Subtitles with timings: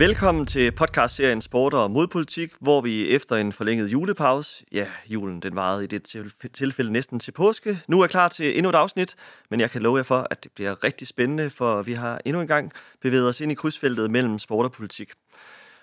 [0.00, 5.56] Velkommen til podcastserien Sport og Modpolitik, hvor vi efter en forlænget julepause, ja, julen den
[5.56, 9.16] varede i det tilfælde næsten til påske, nu er klar til endnu et afsnit,
[9.50, 12.40] men jeg kan love jer for, at det bliver rigtig spændende, for vi har endnu
[12.40, 15.10] en gang bevæget os ind i krydsfeltet mellem sport og politik.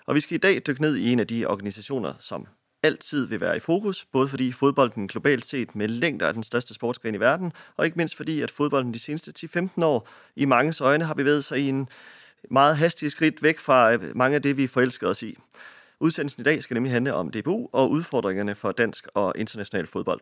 [0.06, 2.46] Og vi skal i dag dykke ned i en af de organisationer, som
[2.82, 6.74] altid vil være i fokus, både fordi fodbolden globalt set med længder er den største
[6.74, 9.32] sportsgren i verden, og ikke mindst fordi, at fodbolden de seneste
[9.78, 11.88] 10-15 år i mange øjne har bevæget sig i en
[12.50, 15.38] meget hastige skridt væk fra øh, mange af det, vi forelsker os i.
[16.00, 20.20] Udsendelsen i dag skal nemlig handle om DBU og udfordringerne for dansk og international fodbold.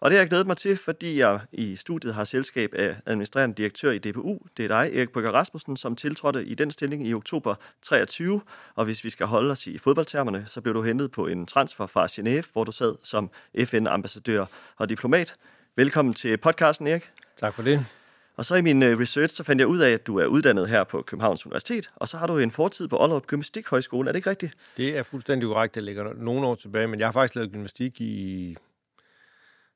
[0.00, 3.54] Og det har jeg glædet mig til, fordi jeg i studiet har selskab af administrerende
[3.54, 4.38] direktør i DBU.
[4.56, 8.40] Det er dig, Erik Brygger Rasmussen, som tiltrådte i den stilling i oktober 23.
[8.74, 11.86] Og hvis vi skal holde os i fodboldtermerne, så blev du hentet på en transfer
[11.86, 13.30] fra Genève, hvor du sad som
[13.64, 15.34] FN-ambassadør og diplomat.
[15.76, 17.10] Velkommen til podcasten, Erik.
[17.36, 17.99] Tak for det.
[18.36, 20.68] Og så i min øh, research, så fandt jeg ud af, at du er uddannet
[20.68, 24.08] her på Københavns Universitet, og så har du en fortid på Aalrup Gymnastikhøjskole.
[24.08, 24.54] Er det ikke rigtigt?
[24.76, 25.74] Det er fuldstændig korrekt.
[25.74, 28.56] Det ligger nogle år tilbage, men jeg har faktisk lavet gymnastik i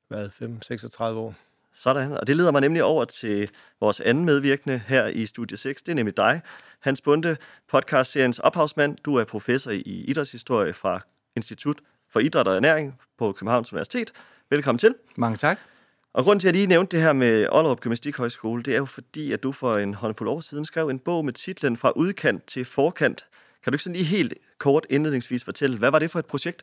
[0.08, 1.34] hvad, 5-36 år.
[1.74, 5.82] Sådan, og det leder mig nemlig over til vores anden medvirkende her i Studie 6.
[5.82, 6.40] Det er nemlig dig,
[6.80, 7.36] Hans Bunde,
[7.68, 8.96] podcastseriens ophavsmand.
[9.04, 11.00] Du er professor i idrætshistorie fra
[11.36, 11.76] Institut
[12.10, 14.12] for Idræt og Ernæring på Københavns Universitet.
[14.50, 14.94] Velkommen til.
[15.16, 15.73] Mange tak.
[16.14, 18.84] Og grund til, at jeg lige nævnte det her med Ollerup Gymnastikhøjskole, det er jo
[18.84, 22.46] fordi, at du for en håndfuld år siden skrev en bog med titlen Fra udkant
[22.46, 23.26] til forkant.
[23.64, 26.62] Kan du ikke sådan lige helt kort indledningsvis fortælle, hvad var det for et projekt?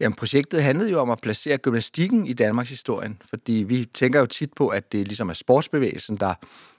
[0.00, 4.26] Jamen, projektet handlede jo om at placere gymnastikken i Danmarks historien, fordi vi tænker jo
[4.26, 6.34] tit på, at det ligesom er sportsbevægelsen, der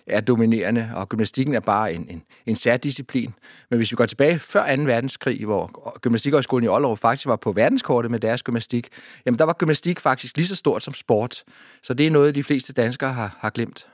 [0.08, 3.34] er dominerende, og gymnastikken er bare en, en, en særdisciplin.
[3.70, 4.82] Men hvis vi går tilbage før 2.
[4.82, 8.88] verdenskrig, hvor Gymnastikhøjskolen i Aalborg faktisk var på verdenskortet med deres gymnastik,
[9.26, 11.44] jamen der var gymnastik faktisk lige så stort som sport.
[11.84, 13.88] Så det er noget, de fleste danskere har, har glemt.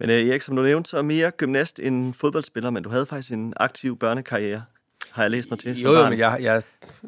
[0.00, 3.06] Men øh, Erik, som du nævnte, så er mere gymnast end fodboldspiller, men du havde
[3.06, 4.62] faktisk en aktiv børnekarriere
[5.10, 5.80] har jeg læst mig til.
[5.80, 6.62] Jo, jo men jeg, jeg,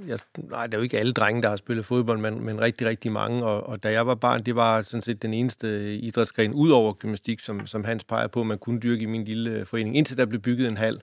[0.06, 2.86] jeg, nej, det er jo ikke alle drenge, der har spillet fodbold, men, men rigtig,
[2.86, 3.44] rigtig mange.
[3.44, 6.92] Og, og da jeg var barn, det var sådan set den eneste idrætsgren, ud over
[6.92, 10.26] gymnastik, som, som Hans peger på, man kunne dyrke i min lille forening, indtil der
[10.26, 11.00] blev bygget en hal.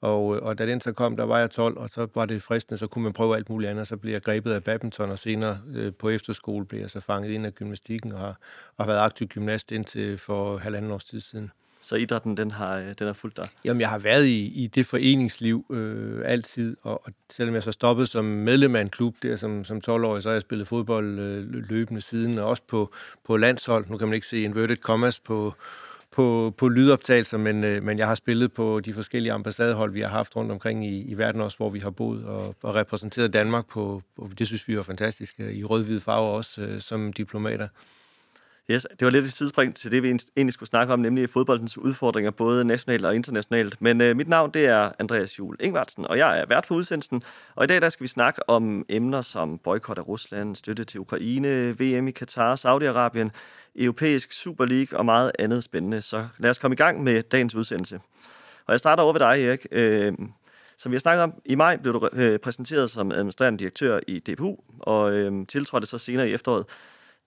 [0.00, 2.78] Og, og da den så kom, der var jeg 12, og så var det fristende,
[2.78, 5.18] så kunne man prøve alt muligt andet, og så blev jeg grebet af badminton, og
[5.18, 8.38] senere øh, på efterskole blev jeg så fanget ind af gymnastikken, og har,
[8.76, 11.50] og har været aktiv gymnast indtil for halvanden års tid siden.
[11.82, 13.48] Så idrætten, den har, øh, den har fulgt dig?
[13.64, 17.72] Jamen, jeg har været i, i det foreningsliv øh, altid, og, og selvom jeg så
[17.72, 21.18] stoppede som medlem af en klub der som, som 12-årig, så har jeg spillet fodbold
[21.18, 22.92] øh, løbende siden, og også på,
[23.24, 23.86] på landshold.
[23.88, 25.54] Nu kan man ikke se inverted commas på,
[26.10, 30.08] på, på lydoptagelser, men, øh, men jeg har spillet på de forskellige ambassadehold, vi har
[30.08, 33.68] haft rundt omkring i, i verden også, hvor vi har boet og, og repræsenteret Danmark
[33.68, 37.68] på, og det synes vi var fantastisk, øh, i rød-hvide farver også øh, som diplomater.
[38.70, 41.78] Yes, det var lidt et sidespring til det, vi egentlig skulle snakke om, nemlig fodboldens
[41.78, 43.82] udfordringer, både nationalt og internationalt.
[43.82, 47.22] Men øh, mit navn, det er Andreas Juhl Ingvartsen, og jeg er vært for udsendelsen.
[47.54, 51.00] Og i dag, der skal vi snakke om emner som boykot af Rusland, støtte til
[51.00, 53.28] Ukraine, VM i Katar, Saudi-Arabien,
[53.76, 56.00] europæisk Super League og meget andet spændende.
[56.00, 58.00] Så lad os komme i gang med dagens udsendelse.
[58.66, 59.66] Og jeg starter over ved dig, Erik.
[59.72, 60.12] Øh,
[60.76, 64.18] som vi har snakket om, i maj blev du øh, præsenteret som administrerende direktør i
[64.18, 66.64] DPU, og øh, tiltrådte så senere i efteråret.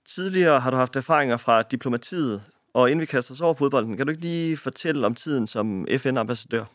[0.06, 2.44] Tidligere har du haft erfaringer fra diplomatiet,
[2.74, 5.88] og inden vi kaster os over fodbolden, kan du ikke lige fortælle om tiden som
[5.98, 6.66] FN-ambassadør?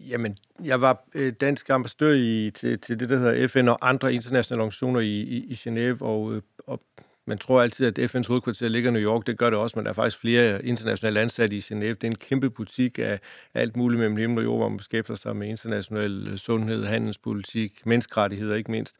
[0.00, 4.14] Jamen, jeg var øh, dansk ambassadør i, til, til det, der hedder FN og andre
[4.14, 6.80] internationale organisationer i, i, i Genève, og, øh, og
[7.28, 9.26] man tror altid, at FN's hovedkvarter ligger i New York.
[9.26, 11.74] Det gør det også, men der er faktisk flere internationale ansatte i Genève.
[11.74, 13.20] Det er en kæmpe butik af
[13.54, 17.86] alt muligt mellem himmel og jord, hvor man beskæftiger sig med international øh, sundhed, handelspolitik,
[17.86, 18.96] menneskerettigheder ikke mindst.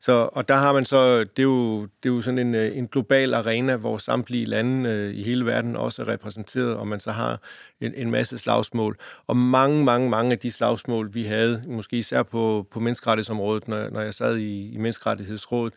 [0.00, 2.76] Så, og der har man så, det er jo, det er jo sådan en, øh,
[2.76, 7.00] en global arena, hvor samtlige lande øh, i hele verden også er repræsenteret, og man
[7.00, 7.40] så har
[7.80, 8.98] en, en masse slagsmål.
[9.26, 13.90] Og mange, mange, mange af de slagsmål, vi havde, måske især på, på menneskerettighedsområdet, når,
[13.90, 15.74] når jeg sad i, i Menneskerettighedsrådet,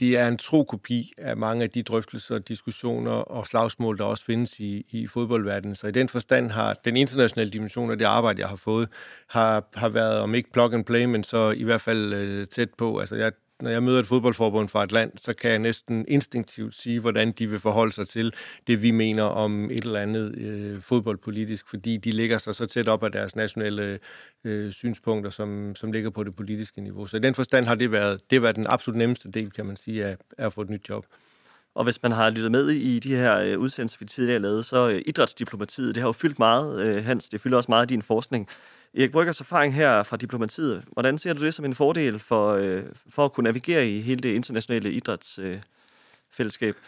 [0.00, 4.24] det er en tro kopi af mange af de drøftelser, diskussioner og slagsmål, der også
[4.24, 5.76] findes i, i fodboldverdenen.
[5.76, 8.88] Så i den forstand har den internationale dimension af det arbejde, jeg har fået,
[9.28, 12.68] har, har været, om ikke plug and play, men så i hvert fald øh, tæt
[12.78, 12.98] på.
[12.98, 16.74] Altså jeg når jeg møder et fodboldforbund fra et land, så kan jeg næsten instinktivt
[16.74, 18.32] sige, hvordan de vil forholde sig til
[18.66, 22.88] det, vi mener om et eller andet øh, fodboldpolitisk, fordi de ligger sig så tæt
[22.88, 23.98] op af deres nationale
[24.44, 27.06] øh, synspunkter, som, som ligger på det politiske niveau.
[27.06, 29.76] Så i den forstand har det været, det været den absolut nemmeste del, kan man
[29.76, 31.06] sige, af, af at få et nyt job.
[31.74, 34.90] Og hvis man har lyttet med i de her øh, udsendelser, vi tidligere lavede, så
[34.90, 38.02] øh, idrætsdiplomatiet, det har jo fyldt meget, øh, Hans, det fylder også meget af din
[38.02, 38.48] forskning.
[38.94, 42.82] Erik Bryggers erfaring her fra diplomatiet, hvordan ser du det som en fordel for, øh,
[43.10, 46.74] for at kunne navigere i hele det internationale idrætsfællesskab?
[46.76, 46.82] Øh,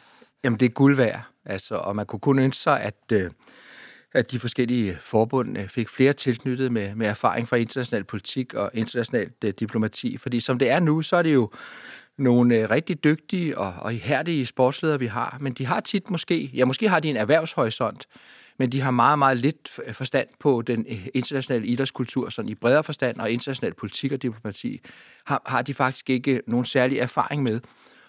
[0.44, 1.22] Jamen, det er guld værd.
[1.44, 3.30] Altså, og man kunne kun ønske sig, at, øh,
[4.12, 8.70] at de forskellige forbund øh, fik flere tilknyttet med, med erfaring fra international politik og
[8.74, 10.18] internationalt øh, diplomati.
[10.18, 11.50] Fordi som det er nu, så er det jo
[12.18, 16.50] nogle øh, rigtig dygtige og, og ihærdige sportsledere, vi har, men de har tit måske,
[16.54, 18.06] ja måske har de en erhvervshorisont,
[18.62, 22.84] men de har meget, meget lidt forstand på den øh, internationale idrætskultur, sådan i bredere
[22.84, 24.80] forstand, og international politik og diplomati,
[25.24, 27.60] har, har de faktisk ikke nogen særlig erfaring med.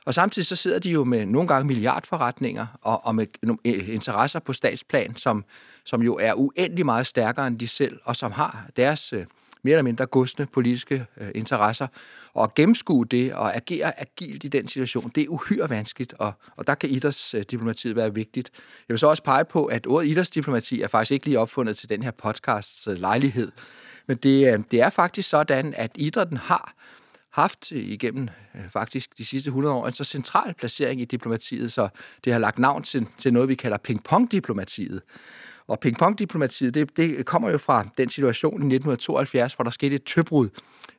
[0.06, 3.28] Og samtidig så sidder de jo med nogle gange milliardforretninger og, og med
[3.66, 5.46] øh, interesser på statsplan, som,
[5.84, 9.26] som jo er uendelig meget stærkere end de selv, og som har deres øh,
[9.64, 11.88] mere eller mindre gustne politiske øh, interesser.
[12.34, 16.34] Og at gennemskue det og agere agilt i den situation, det er uhyre vanskeligt, og,
[16.56, 18.52] og der kan idrætsdiplomatiet være vigtigt.
[18.88, 21.90] Jeg vil så også pege på, at ordet idrætsdiplomati er faktisk ikke lige opfundet til
[21.90, 23.52] den her podcasts øh, lejlighed.
[24.08, 26.74] Men det, øh, det er faktisk sådan, at idrætten har
[27.34, 31.90] haft igennem øh, faktisk de sidste 100 år en så central placering i diplomatiet, så
[32.26, 35.02] det har lagt navn til, til noget, vi kalder ping-pong-diplomatiet.
[35.68, 40.04] Og pingpongdiplomatiet, det, det kommer jo fra den situation i 1972, hvor der skete et
[40.04, 40.50] tøbrud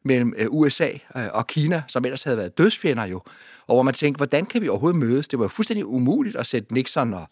[0.03, 3.21] mellem øh, USA øh, og Kina, som ellers havde været dødsfjender jo,
[3.67, 5.29] og hvor man tænkte, hvordan kan vi overhovedet mødes?
[5.29, 7.29] Det var fuldstændig umuligt at sætte Nixon og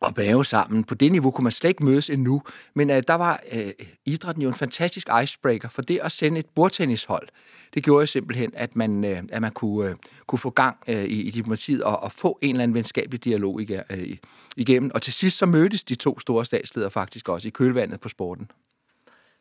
[0.00, 0.84] og bage sammen.
[0.84, 2.42] På det niveau kunne man slet ikke mødes endnu,
[2.74, 3.72] men øh, der var øh,
[4.06, 7.28] idrætten jo en fantastisk icebreaker, for det at sende et bordtennishold,
[7.74, 9.96] det gjorde jo simpelthen, at man, øh, at man kunne, øh,
[10.26, 13.60] kunne få gang øh, i, i diplomatiet og, og få en eller anden venskabelig dialog
[13.60, 14.16] øh,
[14.56, 14.90] igennem.
[14.94, 18.50] Og til sidst så mødtes de to store statsledere faktisk også i kølvandet på sporten.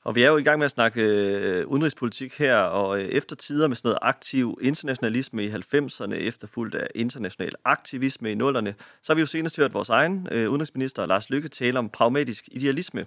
[0.05, 3.35] Og vi er jo i gang med at snakke øh, udenrigspolitik her, og øh, efter
[3.35, 9.07] tider med sådan noget aktiv internationalisme i 90'erne, efterfulgt af international aktivisme i 0'erne, så
[9.07, 13.05] har vi jo senest hørt vores egen øh, udenrigsminister Lars Lykke tale om pragmatisk idealisme.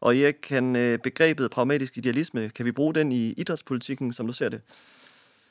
[0.00, 4.32] Og jeg kan øh, begrebet pragmatisk idealisme, kan vi bruge den i idrætspolitikken, som du
[4.32, 4.60] ser det?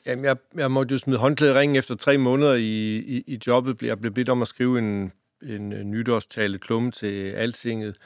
[0.06, 3.82] Jamen, jeg, jeg måtte jo smide håndklæde ringen efter tre måneder i, i, i jobbet.
[3.82, 5.12] Jeg blev bedt om at skrive en,
[5.42, 7.96] en øh, nytårstale klumme til Altinget,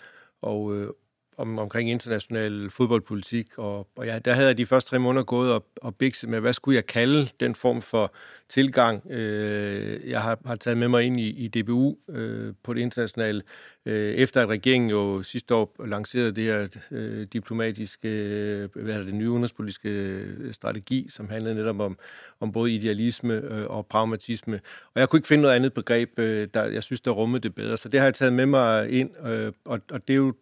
[0.43, 0.89] og, øh,
[1.37, 5.53] om, omkring international fodboldpolitik, og, og ja, der havde jeg de første tre måneder gået
[5.53, 8.13] og, og bikset med, hvad skulle jeg kalde den form for
[8.49, 12.81] tilgang, øh, jeg har, har taget med mig ind i, i DBU øh, på det
[12.81, 13.43] internationale,
[13.87, 19.03] øh, efter at regeringen jo sidste år lancerede det her øh, diplomatiske, øh, hvad er
[19.03, 21.99] det, nye udenrigspolitiske øh, strategi, som handlede netop om,
[22.41, 24.61] om både idealisme øh, og pragmatisme.
[24.95, 27.55] Og jeg kunne ikke finde noget andet begreb, øh, der jeg synes, der rummede det
[27.55, 30.35] bedre, så det har jeg taget med mig ind, øh, og, og det er jo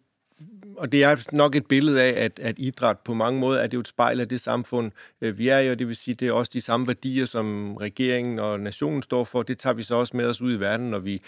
[0.77, 3.73] og det er nok et billede af, at, at idræt på mange måder er det
[3.73, 4.91] jo et spejl af det samfund,
[5.21, 7.77] øh, vi er i, og det vil sige, det er også de samme værdier, som
[7.77, 9.43] regeringen og nationen står for.
[9.43, 11.21] Det tager vi så også med os ud i verden, når vi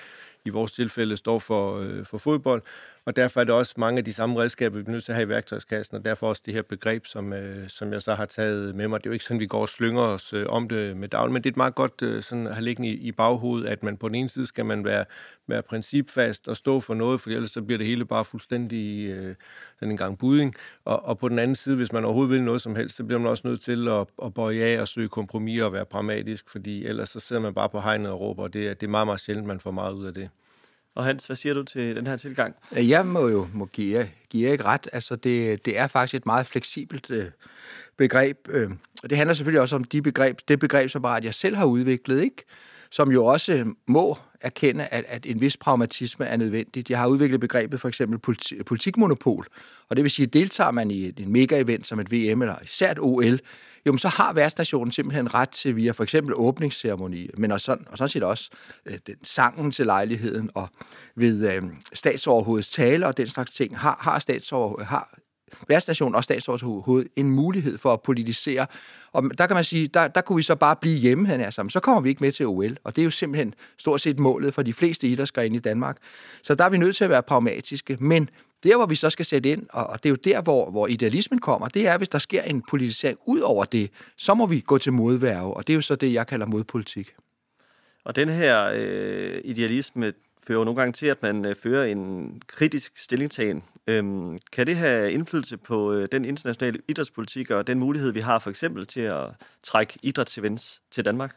[0.46, 2.62] i vores tilfælde står for, øh, for fodbold.
[3.06, 5.16] Og derfor er det også mange af de samme redskaber, vi er nødt til at
[5.16, 8.26] have i værktøjskassen, og derfor også det her begreb, som, øh, som jeg så har
[8.26, 9.00] taget med mig.
[9.00, 11.34] Det er jo ikke sådan, vi går og slynger os øh, om det med dagen,
[11.34, 13.84] men det er et meget godt øh, sådan, at have liggende i, i baghovedet, at
[13.84, 15.06] man på den ene side skal man være,
[15.48, 19.36] være principfast og stå for noget, for ellers så bliver det hele bare fuldstændig øh,
[19.80, 20.56] sådan en gang budding.
[20.86, 23.20] Og, og på den anden side, hvis man overhovedet vil noget som helst, så bliver
[23.20, 26.86] man også nødt til at, at bøje af og søge kompromis og være pragmatisk, fordi
[26.86, 29.20] ellers så sidder man bare på hegnet og råber, og det, det er meget, meget
[29.20, 30.30] sjældent, man får meget ud af det.
[30.96, 32.56] Og Hans, hvad siger du til den her tilgang?
[32.78, 34.90] Øh, jeg må jo må give, give ikke ret.
[34.94, 37.26] Altså, det, det er faktisk et meget fleksibelt øh,
[37.98, 38.48] begreb.
[38.50, 38.72] Øh,
[39.04, 41.56] og det handler selvfølgelig også om de begreb, det begreb, som bare, at jeg selv
[41.56, 42.46] har udviklet, ikke?
[42.92, 46.90] Som jo også må erkende, at, at en vis pragmatisme er nødvendigt.
[46.90, 49.48] Jeg har udviklet begrebet for eksempel politi- politikmonopol,
[49.90, 52.92] og det vil sige, at deltager man i en mega-event som et VM eller især
[52.92, 53.40] et OL,
[53.86, 57.98] jo, så har værtsnationen simpelthen ret til via for eksempel åbningsceremoni, men også sådan, og
[57.98, 58.50] sådan set også
[58.86, 60.68] øh, den sangen til lejligheden, og
[61.16, 61.64] ved øh,
[61.94, 65.20] statsoverhovedets tale og den slags ting, har, har statsover, har
[65.68, 68.68] værstation og statsrådshovedet en mulighed for at politisere.
[69.12, 71.50] Og der kan man sige, der, der kunne vi så bare blive hjemme han er
[71.50, 71.70] sammen.
[71.70, 74.54] Så kommer vi ikke med til OL, og det er jo simpelthen stort set målet
[74.54, 75.98] for de fleste idrætsgrene i Danmark.
[76.44, 78.30] Så der er vi nødt til at være pragmatiske, men
[78.64, 81.40] der, hvor vi så skal sætte ind, og det er jo der, hvor, hvor idealismen
[81.40, 84.78] kommer, det er, hvis der sker en politisering ud over det, så må vi gå
[84.78, 87.14] til modværge, og det er jo så det, jeg kalder modpolitik.
[88.06, 90.14] Og den her øh, idealisme
[90.48, 93.64] fører jo nogle gange til, at man øh, fører en kritisk stillingtagen.
[93.88, 98.40] Øhm, kan det have indflydelse på øh, den internationale idrætspolitik og den mulighed, vi har
[98.40, 99.26] for eksempel til at
[99.64, 101.36] trække idrætsevents til Danmark?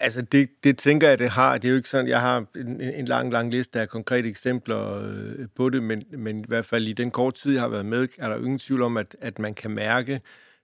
[0.00, 1.58] Altså, det, det tænker jeg, det har.
[1.58, 5.02] Det er jo ikke sådan, jeg har en, en lang, lang liste af konkrete eksempler
[5.02, 7.86] øh, på det, men, men i hvert fald i den korte tid, jeg har været
[7.86, 10.20] med, er der ingen tvivl om, at, at man kan mærke, øh,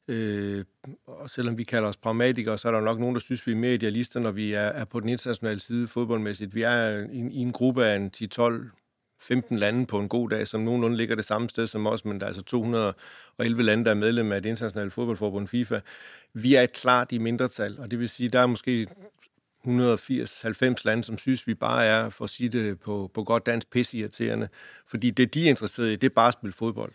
[0.08, 0.64] Øh,
[1.06, 3.56] og selvom vi kalder os pragmatikere, så er der nok nogen, der synes, vi er
[3.56, 6.54] mere idealister, når vi er, er på den internationale side fodboldmæssigt.
[6.54, 8.80] Vi er i, i en gruppe af en 10-12
[9.20, 12.20] 15 lande på en god dag, som nogenlunde ligger det samme sted som os, men
[12.20, 15.80] der er altså 211 lande, der er medlem af det internationale fodboldforbund FIFA.
[16.34, 18.86] Vi er et klart i mindretal, og det vil sige, der er måske
[19.66, 23.70] 180-90 lande, som synes, vi bare er, for at sige det på, på godt dansk,
[23.70, 24.48] pissirriterende.
[24.86, 26.92] Fordi det, de er interesserede i, det er bare at spille fodbold.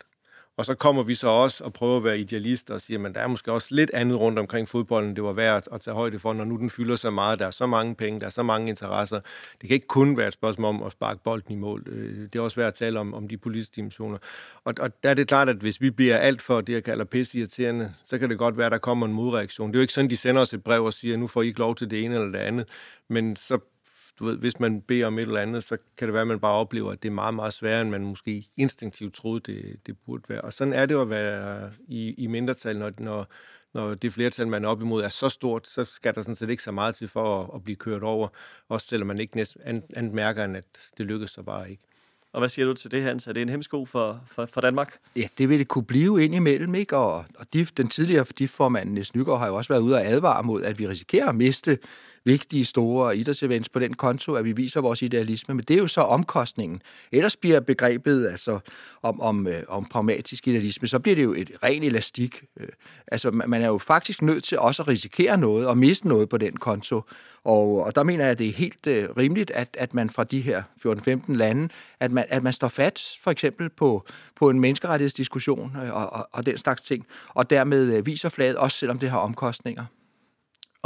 [0.56, 3.20] Og så kommer vi så også og prøver at være idealister og siger, at der
[3.20, 6.32] er måske også lidt andet rundt omkring fodbolden, det var værd at tage højde for,
[6.32, 8.68] når nu den fylder så meget, der er så mange penge, der er så mange
[8.68, 9.20] interesser.
[9.60, 11.82] Det kan ikke kun være et spørgsmål om at sparke bolden i mål.
[11.86, 14.18] Øh, det er også værd at tale om, om de politiske dimensioner.
[14.64, 17.04] Og, og der er det klart, at hvis vi bliver alt for det, jeg kalder
[17.04, 19.68] pissirriterende, så kan det godt være, at der kommer en modreaktion.
[19.70, 21.46] Det er jo ikke sådan, de sender os et brev og siger, nu får I
[21.46, 22.68] ikke lov til det ene eller det andet.
[23.08, 23.58] Men så
[24.18, 26.40] du ved, hvis man beder om et eller andet, så kan det være, at man
[26.40, 29.96] bare oplever, at det er meget, meget sværere, end man måske instinktivt troede, det, det
[30.06, 30.40] burde være.
[30.40, 33.26] Og sådan er det at være i, i mindretal, når, når,
[33.74, 36.50] når det flertal, man er op imod, er så stort, så skal der sådan set
[36.50, 38.28] ikke så meget til for at, at blive kørt over,
[38.68, 40.64] også selvom man ikke næsten andet mærker, end at
[40.98, 41.82] det lykkes så bare ikke.
[42.32, 43.26] Og hvad siger du til det, Hans?
[43.26, 44.98] Er det en hemsko for, for, for Danmark?
[45.16, 46.96] Ja, det vil det kunne blive ind imellem, ikke?
[46.96, 50.06] Og, og de, den tidligere de formand Niels Nygaard har jo også været ude og
[50.06, 51.78] advare mod, at vi risikerer at miste
[52.26, 55.88] vigtige, store idrætsevents på den konto, at vi viser vores idealisme, men det er jo
[55.88, 56.82] så omkostningen.
[57.12, 58.58] Ellers bliver begrebet altså,
[59.02, 62.44] om, om, øh, om pragmatisk idealisme, så bliver det jo et ren elastik.
[62.60, 62.68] Øh,
[63.06, 66.36] altså, man er jo faktisk nødt til også at risikere noget og miste noget på
[66.36, 67.02] den konto.
[67.44, 70.24] Og, og der mener jeg, at det er helt øh, rimeligt, at, at man fra
[70.24, 71.68] de her 14-15 lande,
[72.00, 74.06] at man, at man står fat for eksempel på,
[74.36, 78.56] på en menneskerettighedsdiskussion øh, og, og, og den slags ting, og dermed øh, viser flaget,
[78.56, 79.84] også selvom det har omkostninger.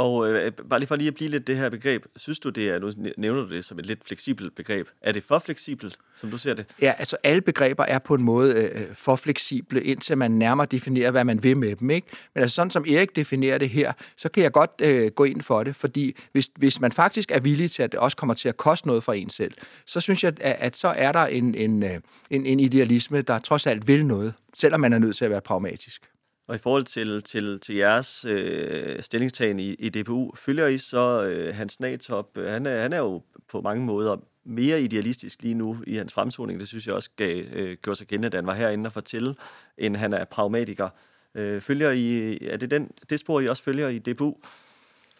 [0.01, 2.49] Og øh, øh, bare lige for lige at blive lidt det her begreb, synes du
[2.49, 5.97] det er, nu nævner du det som et lidt fleksibelt begreb, er det for fleksibelt,
[6.15, 6.65] som du ser det?
[6.81, 10.67] Ja, altså alle begreber er på en måde øh, øh, for fleksible, indtil man nærmere
[10.71, 12.07] definerer, hvad man vil med dem, ikke?
[12.33, 15.41] Men altså sådan som Erik definerer det her, så kan jeg godt øh, gå ind
[15.41, 18.49] for det, fordi hvis, hvis man faktisk er villig til, at det også kommer til
[18.49, 19.53] at koste noget for en selv,
[19.85, 23.39] så synes jeg, at, at så er der en, en, øh, en, en idealisme, der
[23.39, 26.10] trods alt vil noget, selvom man er nødt til at være pragmatisk.
[26.51, 31.23] Og i forhold til, til, til jeres øh, stillingstagen i, i DPU, følger I så
[31.23, 32.37] øh, Hans Natop?
[32.37, 36.59] Han er, han er jo på mange måder mere idealistisk lige nu i hans fremtoning.
[36.59, 39.35] Det synes jeg også gav, øh, gjorde sig gældende, da han var herinde og fortælle,
[39.77, 40.89] end han er pragmatiker.
[41.35, 44.35] Øh, følger I, er det den, det spor, I også følger i DPU?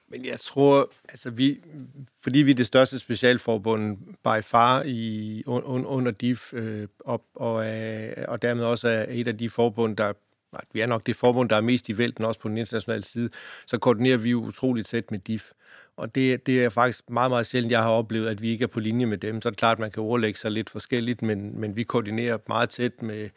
[0.07, 1.59] Men jeg tror, altså vi,
[2.23, 7.53] fordi vi er det største specialforbund by far i, un, under DIF, øh, og, og,
[8.27, 10.13] og dermed også er et af de forbund, der
[10.51, 13.03] nej, vi er nok det forbund, der er mest i vælten, også på den internationale
[13.03, 13.29] side,
[13.65, 15.51] så koordinerer vi jo utroligt tæt med DIF.
[15.98, 18.67] Og det, det er faktisk meget, meget sjældent, jeg har oplevet, at vi ikke er
[18.67, 19.41] på linje med dem.
[19.41, 22.38] Så er det klart, at man kan overlægge sig lidt forskelligt, men, men vi koordinerer
[22.48, 23.29] meget tæt med,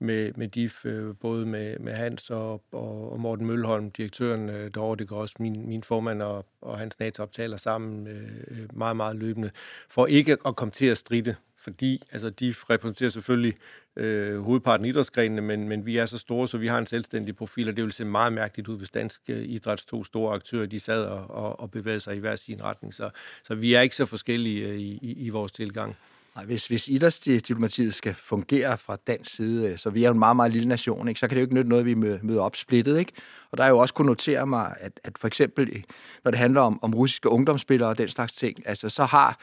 [0.00, 4.70] med, med DIF, øh, både med, med Hans og, og, og Morten Mølholm, direktøren øh,
[4.74, 8.96] derovre, det går også min, min formand og, og hans NATO taler sammen øh, meget,
[8.96, 9.50] meget løbende,
[9.88, 13.54] for ikke at komme til at stride, fordi altså, DIF repræsenterer selvfølgelig
[13.98, 17.36] øh, hovedparten af idrætsgrenene, men, men vi er så store, så vi har en selvstændig
[17.36, 20.66] profil, og det vil se meget mærkeligt ud, hvis dansk øh, idræts to store aktører,
[20.66, 22.94] de sad og, og, og bevægede sig i hver sin retning.
[22.94, 23.10] Så,
[23.44, 25.96] så vi er ikke så forskellige øh, i, i, i vores tilgang.
[26.36, 30.18] Nej, hvis, hvis idrætsdiplomatiet skal fungere fra dansk side, øh, så vi er jo en
[30.18, 31.20] meget, meget lille nation, ikke?
[31.20, 32.98] så kan det jo ikke nytte noget, at vi møder op splittet.
[32.98, 33.12] Ikke?
[33.50, 35.84] Og der er jo også kunne notere mig, at, at for eksempel,
[36.24, 39.38] når det handler om, om russiske ungdomsspillere og den slags ting, altså så har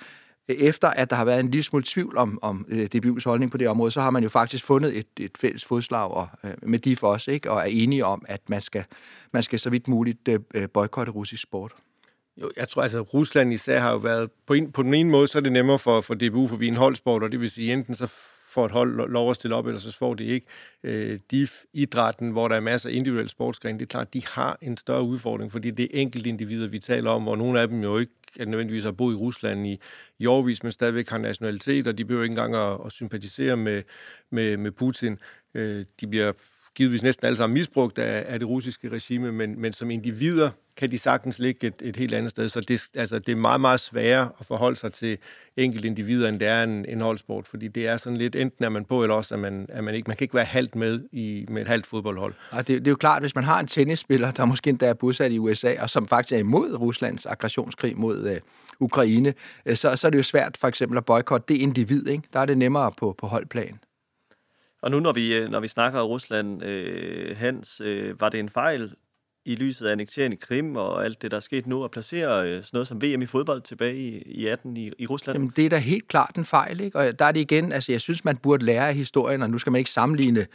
[0.48, 3.58] efter at der har været en lille smule tvivl om, om øh, DBU's holdning på
[3.58, 6.80] det område, så har man jo faktisk fundet et, et fælles fodslag og, øh, med
[6.80, 7.52] DIF også, ikke?
[7.52, 8.86] og er enige om, at man skal,
[9.32, 11.72] man skal så vidt muligt øh, øh, boykotte russisk sport.
[12.42, 15.28] Jo, jeg tror altså, Rusland især har jo været, på, en, på den ene måde,
[15.28, 17.50] så er det nemmere for, for DBU, for vi er en holdsport, og det vil
[17.50, 18.12] sige, enten så
[18.56, 20.48] får et hold lov at stille op, eller så får de ikke.
[20.84, 24.78] Øh, DIF-idrætten, hvor der er masser af individuelle sportsgrene, det er klart, de har en
[24.78, 27.98] større udfordring, fordi det er enkelte individer, vi taler om, hvor nogle af dem jo
[27.98, 29.80] ikke at nødvendigvis har boet i Rusland i,
[30.20, 33.84] i årvis, men stadigvæk har nationalitet, og de behøver ikke engang at, at sympatisere med,
[34.32, 35.18] med, med Putin.
[35.54, 36.32] Øh, de bliver
[36.76, 40.92] givetvis næsten alle sammen misbrugt af, af det russiske regime, men, men som individer kan
[40.92, 42.50] de sagtens ligge et, et helt andet sted.
[42.50, 45.18] Så det, altså, det er meget, meget sværere at forholde sig til
[45.58, 48.70] enkelte individer, end det er en, en holdsport, fordi det er sådan lidt, enten er
[48.70, 50.08] man på, eller også er man, er man ikke.
[50.08, 52.34] Man kan ikke være halvt med i, med et halvt fodboldhold.
[52.52, 54.94] Og det, det er jo klart, hvis man har en tennisspiller, der måske endda er
[54.94, 58.40] bosat i USA, og som faktisk er imod Ruslands aggressionskrig mod øh,
[58.80, 59.34] Ukraine,
[59.66, 62.08] øh, så, så er det jo svært for eksempel at boykotte det individ.
[62.08, 62.24] Ikke?
[62.34, 63.80] Der er det nemmere på, på holdplan.
[64.86, 68.40] Og nu når vi, øh, når vi snakker om Rusland, øh, Hans, øh, var det
[68.40, 68.94] en fejl
[69.46, 72.48] i lyset af annekteringen i Krim og alt det, der er sket nu, at placere
[72.48, 75.36] øh, sådan noget som VM i fodbold tilbage i, i 18 i, i Rusland?
[75.36, 77.00] Jamen, det er da helt klart en fejl, ikke?
[77.00, 79.58] Og der er det igen, altså jeg synes, man burde lære af historien, og nu
[79.58, 80.48] skal man ikke sammenligne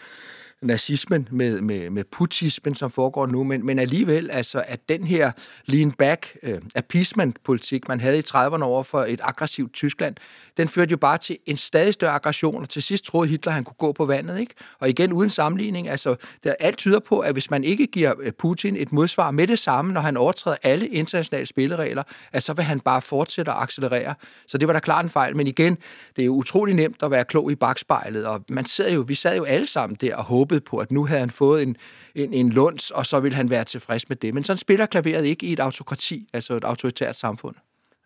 [0.63, 5.33] nazismen, med, med, med putismen, som foregår nu, men, men alligevel, altså, at den her
[5.67, 10.17] lean back øh, appeasement-politik, man havde i 30'erne over for et aggressivt Tyskland,
[10.57, 13.65] den førte jo bare til en stadig større aggression, og til sidst troede Hitler, han
[13.65, 14.55] kunne gå på vandet, ikke?
[14.79, 18.33] Og igen, uden sammenligning, altså, der alt tyder på, at hvis man ikke giver øh,
[18.33, 22.03] Putin et modsvar med det samme, når han overtræder alle internationale spilleregler,
[22.33, 24.15] at så vil han bare fortsætte at accelerere.
[24.47, 25.79] Så det var da klart en fejl, men igen,
[26.17, 29.15] det er jo utrolig nemt at være klog i bagspejlet, og man ser jo, vi
[29.15, 31.77] sad jo alle sammen der og håbede på, at nu havde han fået en,
[32.15, 34.35] en, en lunds, og så ville han være tilfreds med det.
[34.35, 37.55] Men sådan spiller klaveret ikke i et autokrati, altså et autoritært samfund.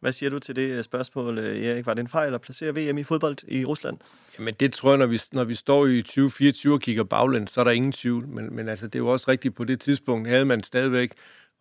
[0.04, 1.86] Hvad siger du til det øh, spørgsmål, øh, Erik?
[1.86, 3.98] Var det en fejl at placere VM i fodbold i Rusland?
[4.38, 7.60] Jamen det tror jeg, når vi, når vi står i 2024 og kigger baglæns, så
[7.60, 8.28] er der ingen tvivl.
[8.28, 11.12] Men, men altså, det er jo også rigtigt, på det tidspunkt havde man stadigvæk,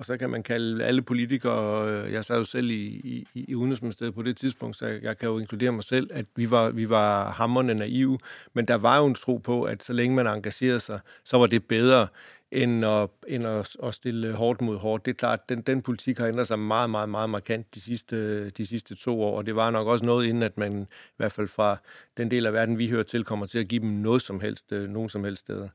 [0.04, 3.56] og så kan man kalde alle politikere, øh, jeg sad jo selv i, i, i
[3.56, 6.90] Udenrigsministeriet på det tidspunkt, så jeg kan jo inkludere mig selv, at vi var, vi
[6.90, 8.20] var hammerne naive,
[8.54, 11.46] men der var jo en tro på, at så længe man engagerede sig, så var
[11.46, 12.08] det bedre
[12.52, 15.06] end at, end at, at stille hårdt mod hårdt.
[15.06, 18.50] Det er klart, den, den politik har ændret sig meget, meget, meget markant de sidste,
[18.50, 21.32] de sidste to år, og det var nok også noget, inden at man i hvert
[21.32, 21.78] fald fra
[22.18, 24.72] den del af verden, vi hører til, kommer til at give dem noget som helst,
[24.72, 25.70] øh, nogen som helst steder.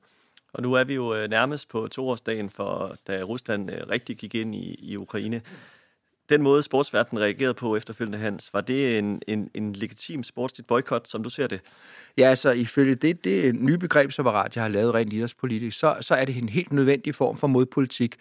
[0.52, 4.34] Og nu er vi jo øh, nærmest på toårsdagen for, da Rusland øh, rigtig gik
[4.34, 5.42] ind i, i Ukraine
[6.28, 11.08] den måde, sportsverdenen reagerede på efterfølgende, Hans, var det en, en, en legitim sportsligt boykot,
[11.08, 11.60] som du ser det?
[12.18, 16.24] Ja, altså ifølge det, det nye begrebsapparat, jeg har lavet rent idrætspolitisk, så, så er
[16.24, 18.16] det en helt nødvendig form for modpolitik.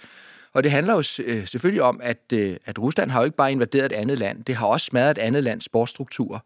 [0.53, 2.33] Og det handler jo øh, selvfølgelig om, at,
[2.65, 5.17] at Rusland har jo ikke bare invaderet et andet land, det har også smadret et
[5.17, 6.45] andet lands sportsstruktur.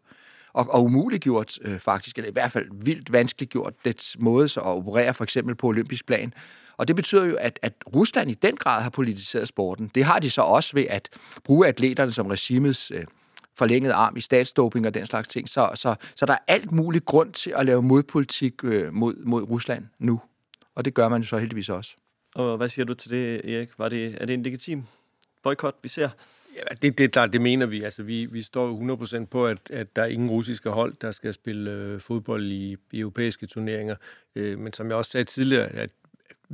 [0.52, 4.66] Og, og umuliggjort øh, faktisk, eller i hvert fald vildt vanskeliggjort dets måde så at
[4.66, 6.34] operere for eksempel på olympisk plan.
[6.76, 9.90] Og det betyder jo, at, at Rusland i den grad har politiseret sporten.
[9.94, 11.08] Det har de så også ved at
[11.44, 13.04] bruge atleterne som regimets øh,
[13.54, 15.48] forlængede arm i statsdoping og den slags ting.
[15.48, 19.42] Så, så, så der er alt muligt grund til at lave modpolitik øh, mod, mod
[19.42, 20.20] Rusland nu.
[20.74, 21.90] Og det gør man jo så heldigvis også.
[22.34, 23.78] Og hvad siger du til det, Erik?
[23.78, 24.84] Var det, er det en legitim
[25.42, 26.08] boykot, vi ser?
[26.56, 27.82] Ja, det, det, der, det mener vi.
[27.82, 31.10] Altså, vi, vi står jo 100% på, at, at der er ingen russiske hold, der
[31.10, 33.96] skal spille øh, fodbold i, i europæiske turneringer.
[34.34, 35.90] Øh, men som jeg også sagde tidligere, at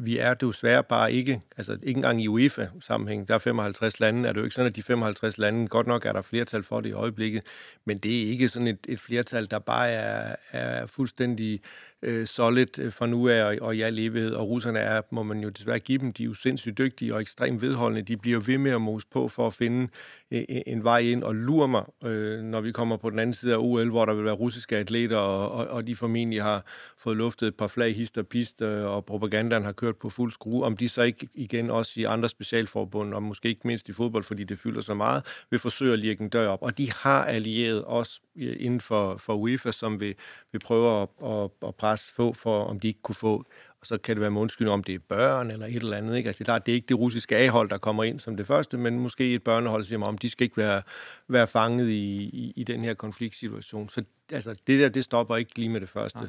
[0.00, 4.32] vi er desværre bare ikke, altså ikke engang i UEFA-sammenhæng, der er 55 lande, er
[4.32, 6.88] det jo ikke sådan, at de 55 lande, godt nok er der flertal for det
[6.88, 7.42] i øjeblikket,
[7.84, 11.60] men det er ikke sådan et, et flertal, der bare er, er fuldstændig
[12.02, 14.30] øh, solid for øh, fra nu af og, og i al evighed.
[14.30, 17.20] Og russerne er, må man jo desværre give dem, de er jo sindssygt dygtige og
[17.20, 18.02] ekstremt vedholdende.
[18.02, 19.88] De bliver ved med at mose på for at finde
[20.30, 23.34] en, øh, en vej ind og lure mig, øh, når vi kommer på den anden
[23.34, 26.64] side af OL, hvor der vil være russiske atleter, og, og, og de formentlig har
[26.98, 30.32] fået luftet et par flag, hist og pist, øh, og propagandaen har kørt på fuld
[30.32, 30.64] skrue.
[30.64, 34.24] Om de så ikke igen også i andre specialforbund, og måske ikke mindst i fodbold,
[34.24, 36.62] fordi det fylder så meget, vil forsøge at lægge en dør op.
[36.62, 40.14] Og de har allieret os øh, inden for, for UEFA, som vil,
[40.52, 43.46] vil prøve at, at, at presse på for, om de ikke kunne få
[43.80, 46.16] og så kan det være med undskyldning om det er børn eller et eller andet.
[46.16, 46.28] Ikke?
[46.28, 48.46] Altså, det er klart, det er ikke det russiske A-hold, der kommer ind som det
[48.46, 50.82] første, men måske et børnehold siger om, de skal ikke være,
[51.28, 53.88] være fanget i, i, i den her konfliktsituation.
[53.88, 56.18] Så altså, det der, det stopper ikke lige med det første.
[56.18, 56.28] Nej.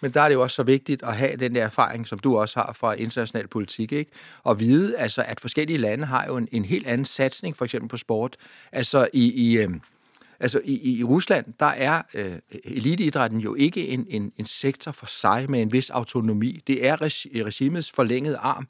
[0.00, 2.38] Men der er det jo også så vigtigt at have den der erfaring, som du
[2.38, 4.10] også har fra international politik, ikke?
[4.42, 7.88] Og vide, altså, at forskellige lande har jo en, en helt anden satsning, for eksempel
[7.88, 8.36] på sport.
[8.72, 9.80] Altså i, i, øhm,
[10.40, 15.06] Altså i, i Rusland, der er øh, eliteidrætten jo ikke en, en, en sektor for
[15.06, 16.60] sig med en vis autonomi.
[16.66, 16.96] Det er
[17.44, 18.68] regimets forlængede arm.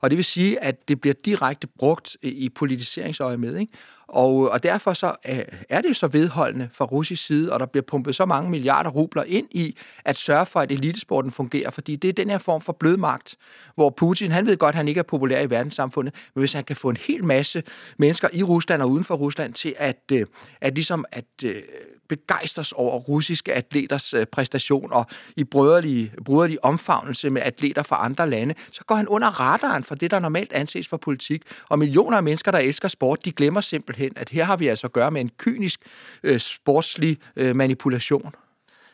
[0.00, 3.56] Og det vil sige, at det bliver direkte brugt i politiseringsøje med.
[3.56, 3.72] Ikke?
[4.08, 5.38] Og, øh, og derfor så øh,
[5.68, 9.22] er det så vedholdende fra russisk side, og der bliver pumpet så mange milliarder rubler
[9.22, 12.72] ind i at sørge for, at elitesporten fungerer, fordi det er den her form for
[12.72, 13.36] blødmagt,
[13.74, 16.64] hvor Putin, han ved godt, at han ikke er populær i verdenssamfundet, men hvis han
[16.64, 17.62] kan få en hel masse
[17.98, 20.26] mennesker i Rusland og uden for Rusland til at, øh,
[20.60, 21.62] at ligesom at øh,
[22.08, 28.30] begejstres over russiske atleters øh, præstation og i brøderlig, brøderlig omfavnelse med atleter fra andre
[28.30, 31.42] lande, så går han under radaren for det, der normalt anses for politik.
[31.68, 34.86] Og millioner af mennesker, der elsker sport, de glemmer simpelthen, at her har vi altså
[34.86, 35.80] at gøre med en kynisk
[36.22, 38.34] øh, sportslig øh, manipulation.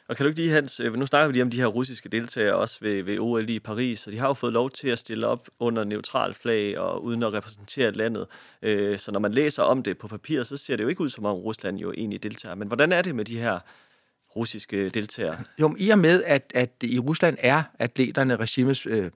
[0.08, 2.08] Og kan du ikke lige, Hans, øh, nu snakker vi lige om de her russiske
[2.08, 4.98] deltagere også ved, ved OL i Paris, og de har jo fået lov til at
[4.98, 8.26] stille op under neutral flag og uden at repræsentere landet.
[8.62, 11.08] Øh, så når man læser om det på papir, så ser det jo ikke ud
[11.08, 12.54] som om Rusland jo egentlig deltager.
[12.54, 13.58] Men hvordan er det med de her
[14.36, 15.38] russiske deltagere?
[15.58, 19.10] Jo, i og med, at, at i Rusland er atleterne regimets øh,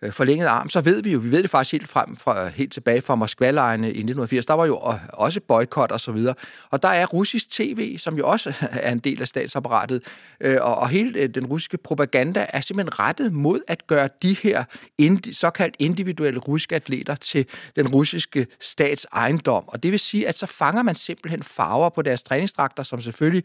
[0.00, 2.72] forlængede forlænget arm, så ved vi jo, vi ved det faktisk helt frem fra, helt
[2.72, 6.34] tilbage fra Moskva-lejrene i 1980, der var jo øh, også boykot og så videre.
[6.70, 8.52] Og der er russisk tv, som jo også
[8.86, 10.02] er en del af statsapparatet,
[10.40, 14.64] øh, og, og hele den russiske propaganda er simpelthen rettet mod at gøre de her
[14.98, 19.64] indi, såkaldt individuelle russiske atleter til den russiske stats ejendom.
[19.66, 23.44] Og det vil sige, at så fanger man simpelthen farver på deres træningsdragter, som selvfølgelig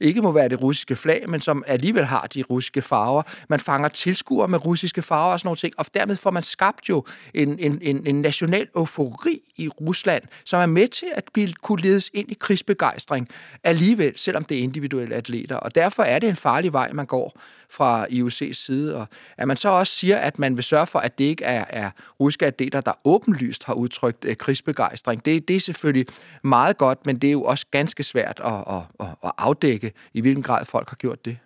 [0.00, 3.22] ikke må være det russiske flag, men som alligevel har de russiske farver.
[3.48, 6.88] Man fanger tilskuere med russiske farver og sådan nogle ting, og dermed får man skabt
[6.88, 11.52] jo en, en, en, en national eufori i Rusland, som er med til at blive,
[11.52, 13.28] kunne ledes ind i krigsbegejstring
[13.64, 15.56] alligevel, selvom det er individuelle atleter.
[15.56, 18.96] Og derfor er det en farlig vej, man går fra IOC's side.
[18.96, 21.64] Og at man så også siger, at man vil sørge for, at det ikke er,
[21.68, 25.24] er russiske atleter, der åbenlyst har udtrykt øh, krigsbegejstring.
[25.24, 26.06] Det, det er selvfølgelig
[26.42, 30.20] meget godt, men det er jo også ganske svært at, at, at, at afdække, i
[30.20, 31.38] hvilken grad folk har gjort det.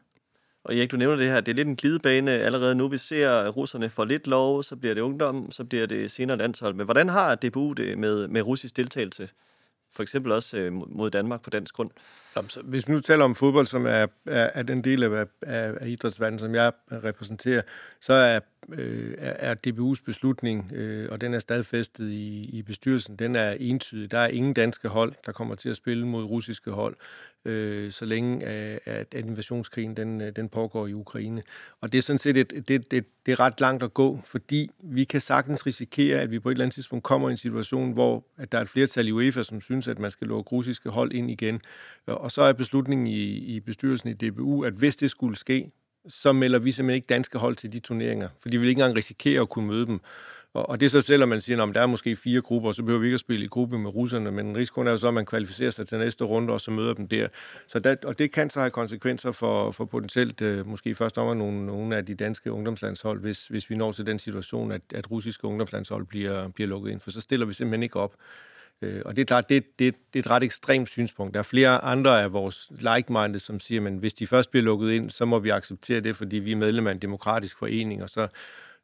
[0.65, 2.89] Og Erik, du nævner det her, det er lidt en glidebane allerede nu.
[2.89, 6.37] Vi ser, at russerne får lidt lov, så bliver det ungdom, så bliver det senere
[6.37, 6.75] landshold.
[6.75, 9.29] Men hvordan har DBU det med, med russisk deltagelse?
[9.93, 11.91] For eksempel også øh, mod Danmark på dansk grund.
[12.49, 15.75] Så hvis vi nu taler om fodbold, som er, er, er den del af, af,
[15.81, 17.63] af idrætsverdenen, som jeg repræsenterer,
[18.01, 18.41] så er,
[18.73, 24.11] øh, er DBU's beslutning, øh, og den er stadfæstet i, i bestyrelsen, den er entydig.
[24.11, 26.97] Der er ingen danske hold, der kommer til at spille mod russiske hold
[27.45, 31.43] øh, så længe øh, at, at invasionskrigen den, øh, den pågår i Ukraine.
[31.81, 34.71] Og det er sådan set et, det, det, det er ret langt at gå, fordi
[34.83, 37.93] vi kan sagtens risikere, at vi på et eller andet tidspunkt kommer i en situation,
[37.93, 40.89] hvor at der er et flertal i UEFA, som synes, at man skal lukke russiske
[40.89, 41.61] hold ind igen.
[42.07, 45.71] Og så er beslutningen i, i bestyrelsen i DBU, at hvis det skulle ske,
[46.09, 48.97] så melder vi simpelthen ikke danske hold til de turneringer, fordi vi vil ikke engang
[48.97, 50.01] risikere at kunne møde dem.
[50.55, 52.83] Og, og det er så selvom man siger, at der er måske fire grupper, så
[52.83, 55.15] behøver vi ikke at spille i gruppe med russerne, men risikoen er jo så, at
[55.15, 57.29] man kvalificerer sig til næste runde, og så møder dem der.
[57.67, 61.37] Så der, og det kan så have konsekvenser for, for potentielt, øh, måske først om
[61.37, 65.11] nogle, nogle af de danske ungdomslandshold, hvis, hvis vi når til den situation, at, at
[65.11, 68.15] russiske ungdomslandshold bliver, bliver lukket ind, for så stiller vi simpelthen ikke op.
[68.83, 71.35] Øh, og det er klart, det, det, det er et ret ekstremt synspunkt.
[71.35, 74.91] Der er flere andre af vores like-minded, som siger, at hvis de først bliver lukket
[74.93, 78.11] ind, så må vi acceptere det, fordi vi er medlem af en demokratisk forening, og
[78.11, 78.29] så,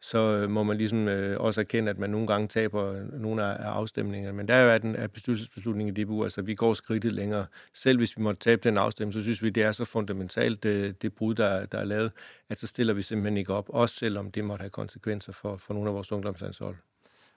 [0.07, 3.45] så øh, må man ligesom øh, også erkende, at man nogle gange taber øh, nogle
[3.45, 4.37] af, afstemningerne.
[4.37, 7.47] Men der er jo den af bestyrelsesbeslutning i DBU, altså vi går skridtet længere.
[7.75, 11.03] Selv hvis vi måtte tabe den afstemning, så synes vi, det er så fundamentalt, det,
[11.03, 12.13] det brud, der, der er lavet,
[12.49, 15.75] at så stiller vi simpelthen ikke op, også selvom det måtte have konsekvenser for, for
[15.75, 16.77] nogle af vores ungdomslandshold.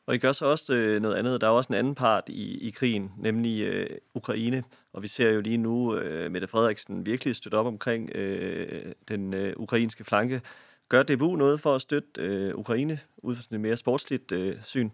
[0.06, 1.42] Og I gør så også noget andet.
[1.42, 4.64] Der er også en anden part i, i krigen, nemlig øh, Ukraine.
[4.94, 9.34] Og vi ser jo lige nu øh, Mette Frederiksen virkelig støtte op omkring øh, den
[9.34, 10.42] øh, ukrainske flanke.
[10.90, 14.64] Gør DBU noget for at støtte øh, Ukraine ud fra sådan et mere sportsligt øh,
[14.64, 14.90] syn?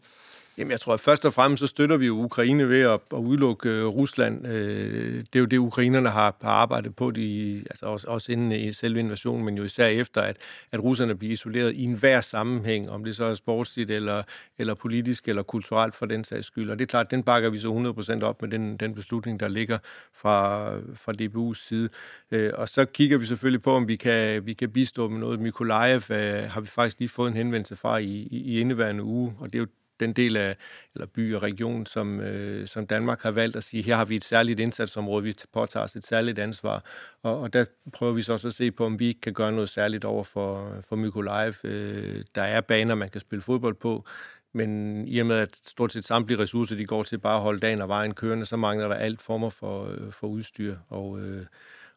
[0.57, 3.17] Jamen, jeg tror, at først og fremmest så støtter vi jo Ukraine ved at, at
[3.17, 4.47] udelukke øh, Rusland.
[4.47, 8.51] Øh, det er jo det, ukrainerne har, har arbejdet på, de, altså også, også inden
[8.51, 10.37] i selve invasionen, men jo især efter, at,
[10.71, 14.23] at russerne bliver isoleret i enhver sammenhæng, om det så er sportsligt eller,
[14.57, 16.69] eller politisk eller kulturelt for den sags skyld.
[16.69, 19.47] Og det er klart, den bakker vi så 100% op med den, den beslutning, der
[19.47, 19.77] ligger
[20.13, 21.89] fra, fra DBU's side.
[22.31, 25.39] Øh, og så kigger vi selvfølgelig på, om vi kan, vi kan bistå med noget.
[25.39, 29.35] Mykolajev øh, har vi faktisk lige fået en henvendelse fra i, i, i indeværende uge,
[29.39, 29.67] og det er jo
[29.99, 30.55] den del af,
[30.93, 34.15] eller by og region, som, øh, som Danmark har valgt at sige, her har vi
[34.15, 36.84] et særligt indsatsområde, vi påtager os et særligt ansvar,
[37.23, 39.69] og, og der prøver vi så også at se på, om vi kan gøre noget
[39.69, 41.53] særligt over for, for Mykolaiv.
[41.63, 44.05] Øh, der er baner, man kan spille fodbold på,
[44.53, 47.60] men i og med, at stort set samtlige ressourcer, de går til bare at holde
[47.60, 51.45] dagen og vejen kørende, så mangler der alt former for, øh, for udstyr, og øh,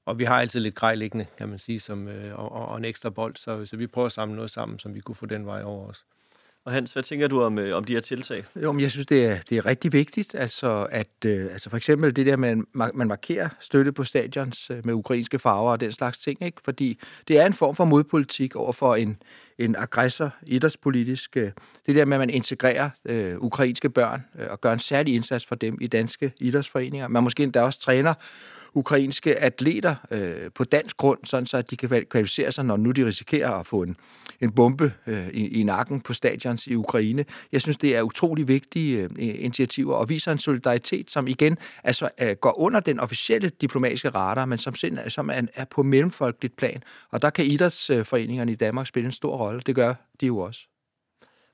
[0.09, 2.85] og vi har altid lidt grej liggende, kan man sige, som, øh, og, og en
[2.85, 5.47] ekstra bold, så, så vi prøver at samle noget sammen, som vi kunne få den
[5.47, 6.05] vej over os.
[6.69, 8.45] Og Hans, hvad tænker du om, øh, om de her tiltag?
[8.63, 10.35] Jo, men jeg synes, det er, det er rigtig vigtigt.
[10.35, 12.57] Altså, at, øh, altså for eksempel det der med,
[12.95, 16.61] man markerer støtte på stadions øh, med ukrainske farver og den slags ting, ikke?
[16.65, 19.17] fordi det er en form for modpolitik over for en,
[19.59, 21.37] en aggressor idrætspolitisk.
[21.37, 21.51] Øh,
[21.87, 25.47] det der med, at man integrerer øh, ukrainske børn øh, og gør en særlig indsats
[25.47, 27.09] for dem i danske idrætsforeninger.
[27.09, 28.15] Man måske endda også træner
[28.75, 32.91] ukrainske atleter øh, på dansk grund, sådan så at de kan kvalificere sig, når nu
[32.91, 33.97] de risikerer at få en,
[34.41, 37.25] en bombe øh, i, i nakken på stadions i Ukraine.
[37.53, 42.09] Jeg synes, det er utrolig vigtige øh, initiativer og viser en solidaritet, som igen altså,
[42.21, 46.57] øh, går under den officielle diplomatiske radar, men som, sind, som er, er på mellemfolkeligt
[46.57, 46.83] plan.
[47.11, 49.61] Og der kan idrætsforeningerne i Danmark spille en stor rolle.
[49.67, 50.61] Det gør de jo også.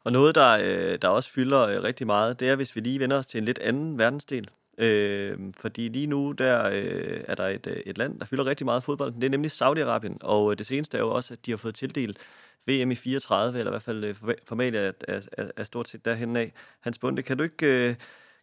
[0.05, 3.01] Og noget, der, øh, der også fylder øh, rigtig meget, det er, hvis vi lige
[3.01, 7.47] vender os til en lidt anden verdensdel, Øh, fordi lige nu der øh, er der
[7.47, 9.13] et, øh, et land, der fylder rigtig meget fodbold.
[9.13, 11.75] Det er nemlig Saudi-Arabien, og øh, det seneste er jo også, at de har fået
[11.75, 12.19] tildelt
[12.67, 16.05] VM i 34, eller i hvert fald øh, formelt er, er, er, er stort set
[16.05, 16.53] derhen af.
[16.81, 17.89] Hans Bunde, kan du ikke...
[17.89, 17.95] Øh,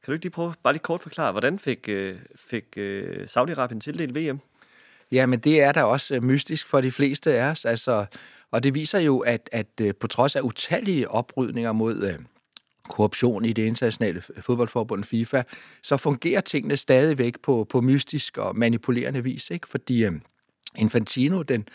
[0.03, 3.79] kan du ikke lige prøve, bare lige kort forklare, hvordan fik, øh, fik øh, Saudi-Arabien
[3.79, 4.39] tildelt VM?
[5.11, 7.65] Ja, men det er da også mystisk for de fleste af os.
[7.65, 8.05] Altså,
[8.51, 12.17] Og det viser jo, at, at på trods af utallige oprydninger mod
[12.91, 15.43] korruption i det internationale fodboldforbund FIFA,
[15.81, 19.67] så fungerer tingene stadigvæk på, på mystisk og manipulerende vis, ikke?
[19.67, 20.11] Fordi øh,
[20.75, 21.67] Infantino, den,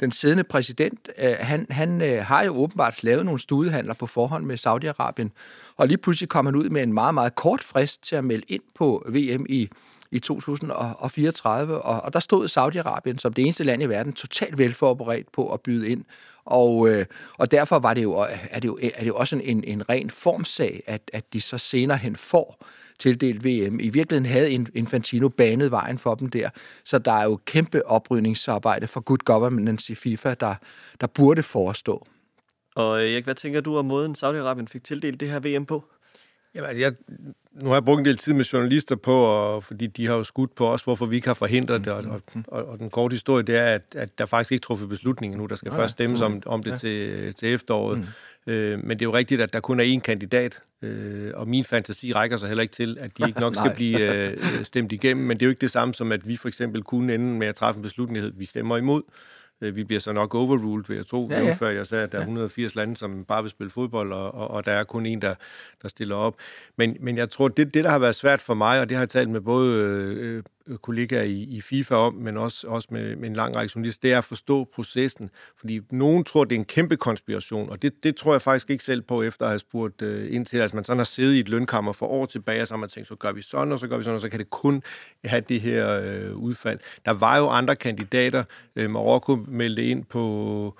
[0.00, 4.44] den siddende præsident, øh, han, han øh, har jo åbenbart lavet nogle studiehandler på forhånd
[4.44, 5.28] med Saudi-Arabien,
[5.76, 8.44] og lige pludselig kom han ud med en meget, meget kort frist til at melde
[8.48, 9.68] ind på VM i,
[10.10, 15.32] i 2034, og, og der stod Saudi-Arabien som det eneste land i verden totalt velforberedt
[15.32, 16.04] på at byde ind.
[16.44, 17.06] Og, øh,
[17.38, 18.12] og derfor var det jo,
[18.50, 21.58] er, det jo, er det jo også en, en ren formsag, at, at de så
[21.58, 22.66] senere hen får
[22.98, 23.80] tildelt VM.
[23.80, 26.50] I virkeligheden havde Infantino banet vejen for dem der,
[26.84, 30.54] så der er jo kæmpe oprydningsarbejde for good governance i FIFA, der,
[31.00, 32.06] der burde forestå.
[32.74, 35.84] Og Erik, hvad tænker du om måden, Saudi-Arabien fik tildelt det her VM på?
[36.54, 36.92] Jamen, altså, jeg,
[37.62, 40.24] nu har jeg brugt en del tid med journalister på, og, fordi de har jo
[40.24, 43.14] skudt på os, hvorfor vi ikke har forhindret det, og, og, og, og den korte
[43.14, 45.46] historie, det er, at, at der faktisk ikke truffet beslutning nu.
[45.46, 46.76] Der skal ja, først stemmes om, om det ja.
[46.76, 47.98] til, til efteråret.
[47.98, 48.52] Mm.
[48.52, 51.64] Øh, men det er jo rigtigt, at der kun er én kandidat, øh, og min
[51.64, 55.26] fantasi rækker sig heller ikke til, at de ikke nok skal blive øh, stemt igennem,
[55.26, 57.46] men det er jo ikke det samme som, at vi for eksempel kunne ende med
[57.46, 59.02] at træffe en beslutning, vi stemmer imod.
[59.60, 61.52] Øh, vi bliver så nok overruled, ved jeg tro, ja, ja.
[61.52, 64.50] før jeg sagde, at der er 180 lande, som bare vil spille fodbold, og, og,
[64.50, 65.34] og der er kun en, der,
[65.82, 66.34] der stiller op.
[66.76, 69.02] Men, men jeg tror, det, det, der har været svært for mig, og det har
[69.02, 72.88] jeg talt med både øh, Øh, Øh, kollegaer i, i FIFA om, men også, også
[72.90, 75.30] med, med en lang række journalister, det er at forstå processen.
[75.56, 78.84] Fordi nogen tror, det er en kæmpe konspiration, og det, det tror jeg faktisk ikke
[78.84, 81.40] selv på, efter at have spurgt øh, ind til, altså man sådan har siddet i
[81.40, 83.78] et lønkammer for år tilbage, og så har man tænkt, så gør vi sådan, og
[83.78, 84.82] så gør vi sådan, og så kan det kun
[85.24, 86.78] have det her øh, udfald.
[87.04, 88.44] Der var jo andre kandidater.
[88.76, 90.74] Øh, Marokko meldte ind på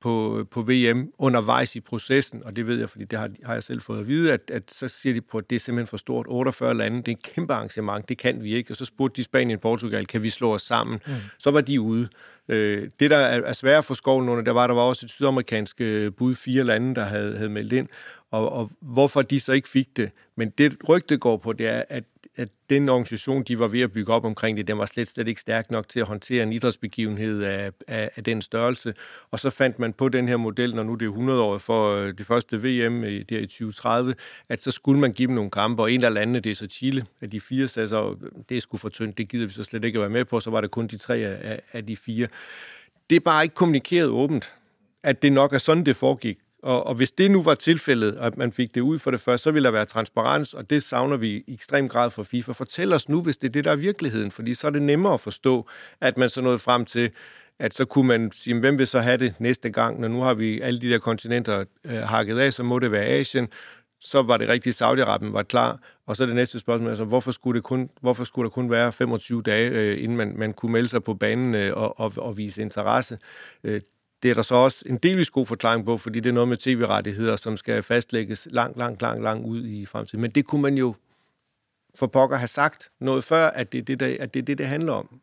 [0.00, 3.62] på, på VM undervejs i processen, og det ved jeg, fordi det har, har jeg
[3.62, 5.96] selv fået at vide, at, at så siger de på, at det er simpelthen for
[5.96, 6.26] stort.
[6.28, 8.72] 48 lande, det er en kæmpe arrangement, det kan vi ikke.
[8.72, 11.00] Og så spurgte de Spanien og Portugal, kan vi slå os sammen?
[11.06, 11.12] Mm.
[11.38, 12.08] Så var de ude.
[12.48, 15.10] Øh, det, der er, er svært for skoven under, der var, der var også et
[15.10, 17.88] sydamerikansk øh, bud, fire lande, der havde, havde meldt ind,
[18.30, 20.10] og, og hvorfor de så ikke fik det.
[20.36, 22.04] Men det rygte går på, det er, at
[22.38, 25.28] at den organisation, de var ved at bygge op omkring det, den var slet, slet
[25.28, 28.94] ikke stærk nok til at håndtere en idrætsbegivenhed af, af, af den størrelse.
[29.30, 31.94] Og så fandt man på den her model, når nu det er 100 år for
[31.94, 34.14] øh, det første VM i, øh, der i 2030,
[34.48, 36.66] at så skulle man give dem nogle kampe, og en af landene, det er så
[36.66, 38.16] Chile, at de fire, sagde så,
[38.48, 40.40] det er sgu for tyndt, det gider vi så slet ikke at være med på,
[40.40, 42.28] så var det kun de tre af, af de fire.
[43.10, 44.54] Det er bare ikke kommunikeret åbent,
[45.02, 46.38] at det nok er sådan, det foregik.
[46.62, 49.42] Og, og hvis det nu var tilfældet, at man fik det ud for det første,
[49.42, 52.52] så ville der være transparens, og det savner vi i ekstrem grad fra FIFA.
[52.52, 55.14] Fortæl os nu, hvis det er det, der er virkeligheden, fordi så er det nemmere
[55.14, 55.68] at forstå,
[56.00, 57.10] at man så nåede frem til,
[57.58, 60.34] at så kunne man sige, hvem vil så have det næste gang, når nu har
[60.34, 63.48] vi alle de der kontinenter øh, hakket af, så må det være Asien,
[64.00, 65.80] så var det rigtigt, Saudi-Arabien var klar.
[66.06, 68.92] Og så det næste spørgsmål, altså hvorfor skulle, det kun, hvorfor skulle der kun være
[68.92, 72.36] 25 dage, øh, inden man, man kunne melde sig på banen øh, og, og, og
[72.36, 73.18] vise interesse?
[73.64, 73.80] Øh,
[74.22, 76.56] det er der så også en delvis god forklaring på, fordi det er noget med
[76.56, 80.20] tv-rettigheder, som skal fastlægges langt, langt, langt, langt ud i fremtiden.
[80.20, 80.94] Men det kunne man jo
[81.94, 84.58] for pokker have sagt noget før, at det er det, der, at det, er det,
[84.58, 85.20] det handler om.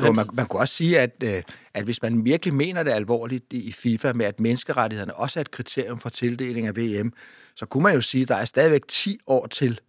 [0.00, 1.42] Jo, man, man kunne også sige, at, øh,
[1.74, 5.50] at hvis man virkelig mener det alvorligt i FIFA med, at menneskerettighederne også er et
[5.50, 7.12] kriterium for tildeling af VM,
[7.54, 9.80] så kunne man jo sige, at der er stadigvæk 10 år til,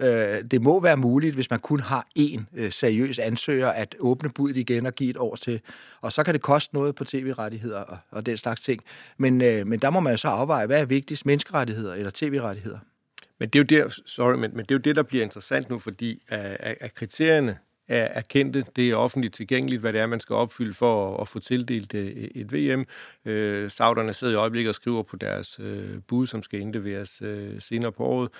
[0.00, 4.28] Øh, det må være muligt, hvis man kun har én øh, seriøs ansøger, at åbne
[4.28, 5.60] budet igen og give et år til.
[6.00, 8.82] Og så kan det koste noget på tv-rettigheder og, og den slags ting.
[9.18, 12.78] Men, øh, men der må man så afveje, hvad er vigtigst, menneskerettigheder eller tv-rettigheder?
[13.38, 15.70] Men det er jo det, sorry, men, men det er jo det, der bliver interessant
[15.70, 17.58] nu, fordi at, at kriterierne
[17.90, 18.64] er, er kendte.
[18.76, 21.94] Det er offentligt tilgængeligt, hvad det er, man skal opfylde for at, at få tildelt
[21.94, 22.86] øh, et, et VM.
[23.24, 27.60] Øh, Sauderne sidder i øjeblikket og skriver på deres øh, bud, som skal indleveres øh,
[27.60, 28.30] senere på året.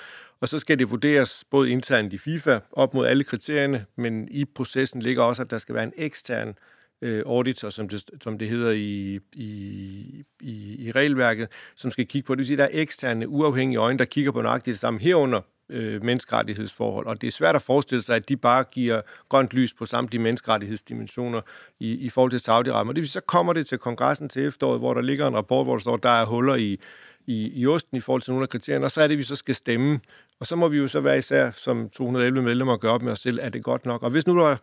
[0.40, 4.44] Og så skal det vurderes både internt i FIFA op mod alle kriterierne, men i
[4.44, 6.54] processen ligger også, at der skal være en ekstern
[7.02, 12.26] øh, auditor, som det, som det hedder i, i, i, i regelværket, som skal kigge
[12.26, 12.38] på det.
[12.38, 15.40] Det vil sige, der er eksterne, uafhængige øjne, der kigger på nøjagtigt det samme herunder
[15.70, 17.06] øh, menneskerettighedsforhold.
[17.06, 20.22] Og det er svært at forestille sig, at de bare giver grønt lys på samtlige
[20.22, 21.40] menneskerettighedsdimensioner
[21.80, 22.88] i, i forhold til Saudi-Arabien.
[22.88, 25.66] Og det vil så kommer det til kongressen til efteråret, hvor der ligger en rapport,
[25.66, 26.80] hvor der står, at der er huller i,
[27.26, 29.22] i, i osten i forhold til nogle af kriterierne, og så er det, at vi
[29.22, 30.00] så skal stemme.
[30.40, 33.20] Og så må vi jo så være især som 211 medlemmer gøre op med os
[33.20, 34.02] selv, er det godt nok?
[34.02, 34.56] Og hvis nu der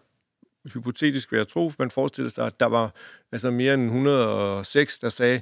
[0.73, 2.93] hypotetisk vil jeg tro, man forestiller sig, at der var
[3.31, 5.41] altså mere end 106, der sagde,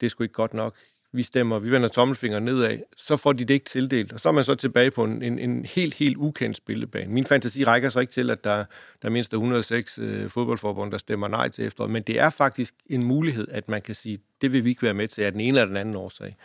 [0.00, 0.74] det er sgu ikke godt nok
[1.16, 4.12] vi stemmer, vi vender tommelfingeren nedad, så får de det ikke tildelt.
[4.12, 7.12] Og så er man så tilbage på en, en, en helt, helt ukendt spillebane.
[7.12, 8.56] Min fantasi rækker så ikke til, at der,
[9.02, 11.92] der er mindst 106 øh, fodboldforbund, der stemmer nej til efteråret.
[11.92, 14.94] Men det er faktisk en mulighed, at man kan sige, det vil vi ikke være
[14.94, 16.36] med til af den ene eller den anden årsag.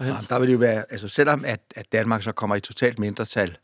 [0.00, 2.98] Jamen, der vil det jo være, altså selvom at, at Danmark så kommer i totalt
[2.98, 3.56] mindretal,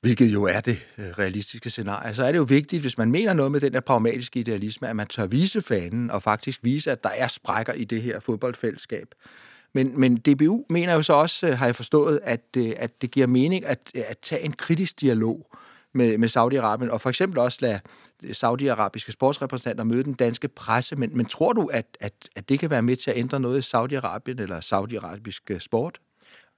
[0.00, 3.32] hvilket jo er det øh, realistiske scenarie, så er det jo vigtigt, hvis man mener
[3.32, 7.04] noget med den der pragmatiske idealisme, at man tør vise fanen og faktisk vise, at
[7.04, 9.14] der er sprækker i det her fodboldfællesskab.
[9.74, 13.10] Men, men DBU mener jo så også, øh, har jeg forstået, at, øh, at det
[13.10, 15.56] giver mening at, at tage en kritisk dialog
[15.94, 17.80] med, med Saudi-Arabien, og for eksempel også lade
[18.32, 20.96] saudiarabiske sportsrepræsentanter møde den danske presse.
[20.96, 23.58] Men, men tror du, at, at, at det kan være med til at ændre noget
[23.58, 26.00] i Saudi-Arabien eller saudiarabisk sport?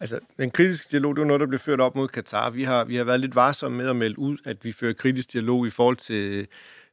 [0.00, 2.50] Altså, den kritiske dialog, det er noget, der blev ført op mod Katar.
[2.50, 5.32] Vi har, vi har været lidt varsomme med at melde ud, at vi fører kritisk
[5.32, 6.46] dialog i forhold til,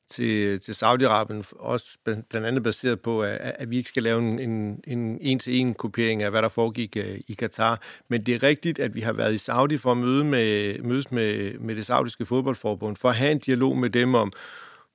[0.07, 4.39] til, til Saudi-Arabien, også blandt andet baseret på, at, at vi ikke skal lave en,
[4.39, 7.81] en, en en-til-en kopiering af, hvad der foregik uh, i Katar.
[8.07, 11.11] Men det er rigtigt, at vi har været i Saudi for at møde med, mødes
[11.11, 14.31] med, med det saudiske fodboldforbund, for at have en dialog med dem om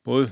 [0.05, 0.31] både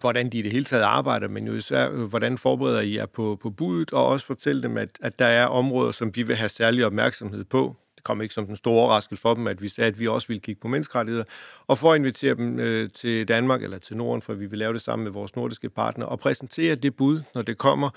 [0.00, 3.06] hvordan de i det hele taget arbejder, men jo især, øh, hvordan forbereder I jer
[3.06, 6.36] på, på budet, og også fortælle dem, at, at der er områder, som vi vil
[6.36, 7.76] have særlig opmærksomhed på?
[8.06, 10.40] Kom ikke som den store overraskelse for dem, at vi sagde, at vi også ville
[10.40, 11.24] kigge på menneskerettigheder,
[11.66, 14.72] og for at invitere dem øh, til Danmark eller til Norden, for vi vil lave
[14.72, 17.90] det sammen med vores nordiske partnere, og præsentere det bud, når det kommer.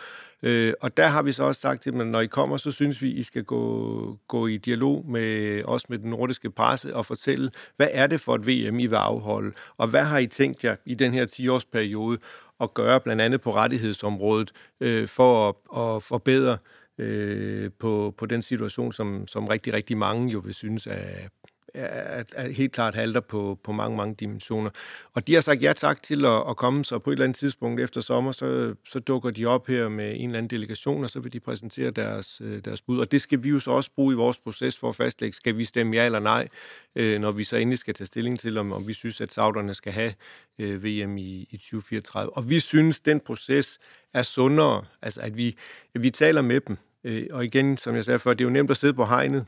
[0.44, 2.72] Øh, og der har vi så også sagt til dem, at når I kommer, så
[2.72, 7.06] synes vi, I skal gå, gå i dialog med os med den nordiske presse og
[7.06, 10.64] fortælle, hvad er det for et VM, I vil afholde, og hvad har I tænkt
[10.64, 12.18] jer i den her 10-årsperiode
[12.62, 15.56] at gøre, blandt andet på rettighedsområdet, øh, for at,
[15.96, 16.58] at forbedre øh,
[17.00, 21.28] Øh, på, på den situation, som, som rigtig, rigtig mange jo vil synes er,
[21.74, 24.70] er, er helt klart halter på, på mange, mange dimensioner.
[25.14, 27.38] Og de har sagt ja tak til at, at komme, så på et eller andet
[27.38, 31.10] tidspunkt efter sommer, så, så dukker de op her med en eller anden delegation, og
[31.10, 33.00] så vil de præsentere deres, øh, deres bud.
[33.00, 35.58] Og det skal vi jo så også bruge i vores proces for at fastlægge, skal
[35.58, 36.48] vi stemme ja eller nej,
[36.96, 39.74] øh, når vi så endelig skal tage stilling til, om, om vi synes, at sauderne
[39.74, 40.14] skal have
[40.60, 42.38] øh, VM i, i 2034.
[42.38, 43.80] Og vi synes, den proces
[44.14, 45.56] er sundere, altså at vi,
[45.96, 48.54] at vi taler med dem, Øh, og igen, som jeg sagde før, det er jo
[48.54, 49.46] nemt at sidde på hegnet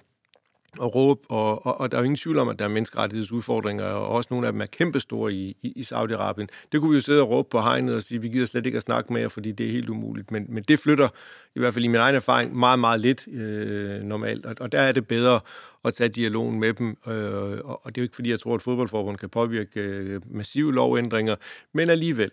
[0.78, 3.86] og råbe, og, og, og der er jo ingen tvivl om, at der er menneskerettighedsudfordringer,
[3.86, 6.48] og også nogle af dem er kæmpestore i, i, i Saudi-Arabien.
[6.72, 8.76] Det kunne vi jo sidde og råbe på hegnet og sige, vi gider slet ikke
[8.76, 10.32] at snakke med jer, fordi det er helt umuligt.
[10.32, 11.10] Men, men det flytter,
[11.56, 14.80] i hvert fald i min egen erfaring, meget, meget lidt øh, normalt, og, og der
[14.80, 15.40] er det bedre
[15.86, 18.56] at tage dialogen med dem, øh, og, og det er jo ikke, fordi jeg tror,
[18.56, 21.36] at fodboldforbundet kan påvirke øh, massive lovændringer,
[21.74, 22.32] men alligevel.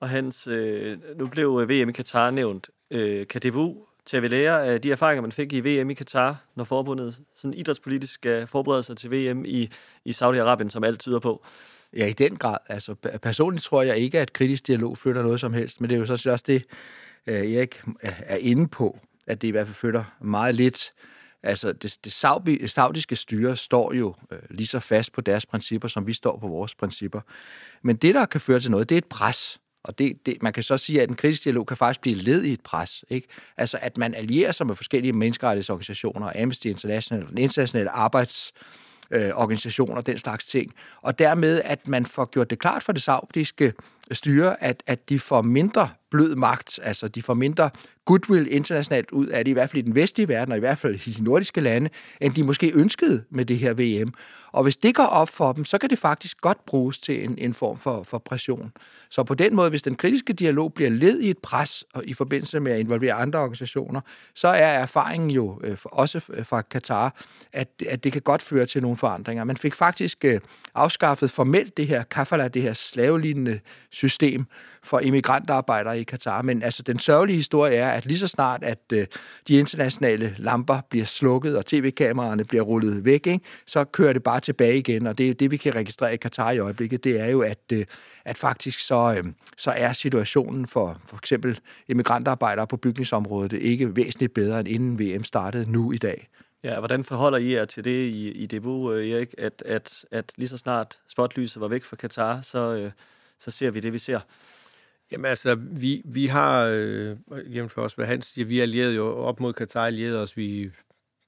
[0.00, 2.70] Og Hans, øh, nu blev øh, VM i Katar nævnt.
[2.90, 5.94] Øh, kan DBU til at lære af øh, de erfaringer, man fik i VM i
[5.94, 9.70] Katar, når forbundet sådan idrætspolitisk øh, skal forberede sig til VM i,
[10.04, 11.44] i Saudi-Arabien, som alt tyder på?
[11.96, 12.58] Ja, i den grad.
[12.68, 16.00] Altså, personligt tror jeg ikke, at kritisk dialog flytter noget som helst, men det er
[16.00, 16.64] jo så også det,
[17.26, 20.92] jeg Erik er inde på, at det i hvert fald flytter meget lidt.
[21.42, 22.12] Altså, det, det
[22.70, 26.48] saudiske styre står jo øh, lige så fast på deres principper, som vi står på
[26.48, 27.20] vores principper.
[27.82, 29.60] Men det, der kan føre til noget, det er et pres.
[29.84, 32.42] Og det, det, man kan så sige, at en kritisk dialog kan faktisk blive led
[32.42, 33.04] i et pres.
[33.10, 33.28] Ikke?
[33.56, 38.52] Altså, at man allierer sig med forskellige menneskerettighedsorganisationer, Amnesty International, den internationale arbejds
[39.10, 40.74] øh, organisationer, den slags ting.
[41.02, 43.72] Og dermed, at man får gjort det klart for det saudiske
[44.12, 47.70] styre, at, at de får mindre blød magt, altså de får mindre
[48.04, 50.78] goodwill internationalt ud af det, i hvert fald i den vestlige verden, og i hvert
[50.78, 54.14] fald i de nordiske lande, end de måske ønskede med det her VM.
[54.52, 57.34] Og hvis det går op for dem, så kan det faktisk godt bruges til en,
[57.38, 58.72] en form for, for pression.
[59.10, 62.14] Så på den måde, hvis den kritiske dialog bliver led i et pres og i
[62.14, 64.00] forbindelse med at involvere andre organisationer,
[64.34, 67.14] så er erfaringen jo øh, også fra Katar,
[67.52, 69.44] at, at det kan godt føre til nogle forandringer.
[69.44, 70.40] Man fik faktisk øh,
[70.74, 74.46] afskaffet formelt det her kafala, det her slavelignende system
[74.82, 76.42] for immigrantarbejdere i Katar.
[76.42, 79.06] Men altså, den sørgelige historie er, at lige så snart, at øh,
[79.48, 84.40] de internationale lamper bliver slukket, og tv-kameraerne bliver rullet væk, ikke, så kører det bare
[84.40, 85.06] tilbage igen.
[85.06, 87.84] Og det, det, vi kan registrere i Katar i øjeblikket, det er jo, at, øh,
[88.24, 94.34] at faktisk så, øh, så er situationen for for eksempel immigrantarbejdere på bygningsområdet ikke væsentligt
[94.34, 96.28] bedre, end inden VM startede nu i dag.
[96.64, 100.32] Ja, hvordan forholder I jer til det i, i DBU, øh, Erik, at, at, at
[100.36, 102.90] lige så snart spotlyset var væk fra Katar, så, øh,
[103.38, 104.20] så ser vi det, vi ser?
[105.12, 107.16] Jamen altså, vi, vi har, øh,
[107.68, 110.70] for os, hvad Hans siger, vi er allieret jo op mod Katar, allieret os, vi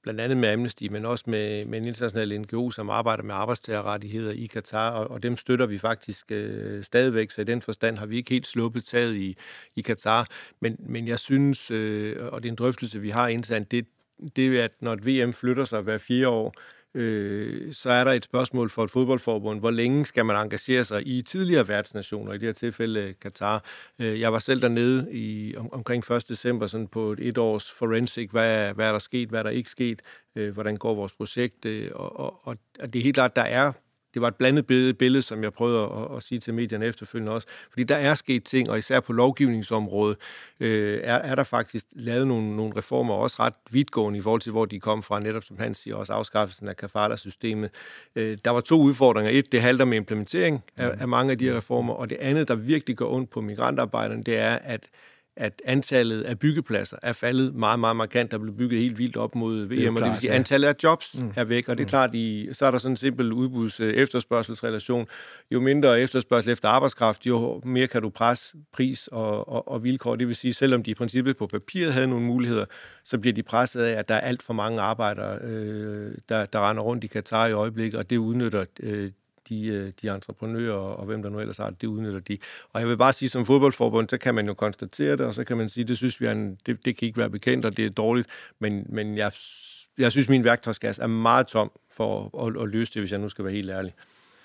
[0.03, 4.31] blandt andet med Amnesty, men også med, med en international NGO, som arbejder med arbejdstagerrettigheder
[4.31, 8.05] i Katar, og, og dem støtter vi faktisk øh, stadigvæk, så i den forstand har
[8.05, 9.37] vi ikke helt sluppet taget i,
[9.75, 10.27] i Katar.
[10.59, 13.85] Men, men jeg synes, øh, og det er en drøftelse, vi har internt, det,
[14.35, 16.53] det er, at når et VM flytter sig hver fire år,
[16.95, 19.59] øh, så er der et spørgsmål for et fodboldforbund.
[19.59, 23.63] Hvor længe skal man engagere sig i tidligere værtsnationer, i det her tilfælde Katar?
[24.01, 26.29] Øh, jeg var selv dernede i, om, omkring 1.
[26.29, 28.29] december sådan på et, et års forensic.
[28.31, 29.29] Hvad, hvad er der sket?
[29.29, 30.01] Hvad er der ikke sket?
[30.35, 31.65] Øh, hvordan går vores projekt?
[31.65, 33.71] Øh, og, og, og det er helt klart, der er
[34.15, 37.31] det var et blandet billede, billede som jeg prøvede at, at sige til medierne efterfølgende
[37.31, 37.47] også.
[37.69, 40.17] Fordi der er sket ting, og især på lovgivningsområdet
[40.59, 44.51] øh, er, er der faktisk lavet nogle, nogle reformer, også ret vidtgående i forhold til,
[44.51, 47.69] hvor de kom fra, netop som han siger, også afskaffelsen af kafala-systemet.
[48.15, 49.31] Øh, der var to udfordringer.
[49.31, 52.47] Et, det halter med implementering af, af mange af de her reformer, og det andet,
[52.47, 54.89] der virkelig går ondt på migrantarbejderne, det er, at
[55.37, 58.31] at antallet af byggepladser er faldet meget, meget markant.
[58.31, 60.67] Der blev bygget helt vildt op mod VM, det og det vil sige, at antallet
[60.67, 61.31] af jobs mm.
[61.35, 61.89] er væk, og det er mm.
[61.89, 65.07] klart, i, så er der sådan en simpel udbuds-efterspørgselsrelation.
[65.51, 70.15] Jo mindre efterspørgsel efter arbejdskraft, jo mere kan du presse pris og, og, og vilkår.
[70.15, 72.65] Det vil sige, selvom de i princippet på papiret havde nogle muligheder,
[73.03, 76.69] så bliver de presset af, at der er alt for mange arbejdere, øh, der, der
[76.69, 79.11] render rundt i Katar i øjeblikket, og det udnytter øh,
[79.49, 82.37] de, øh, de entreprenører og hvem der nu ellers har det, det udnytter de.
[82.73, 85.43] Og jeg vil bare sige, som fodboldforbund, så kan man jo konstatere det, og så
[85.43, 87.77] kan man sige, det synes vi er en, det, det kan ikke være bekendt, og
[87.77, 88.27] det er dårligt,
[88.59, 89.31] men, men jeg,
[89.97, 93.29] jeg synes, min værktøjskasse er meget tom for at, at løse det, hvis jeg nu
[93.29, 93.93] skal være helt ærlig.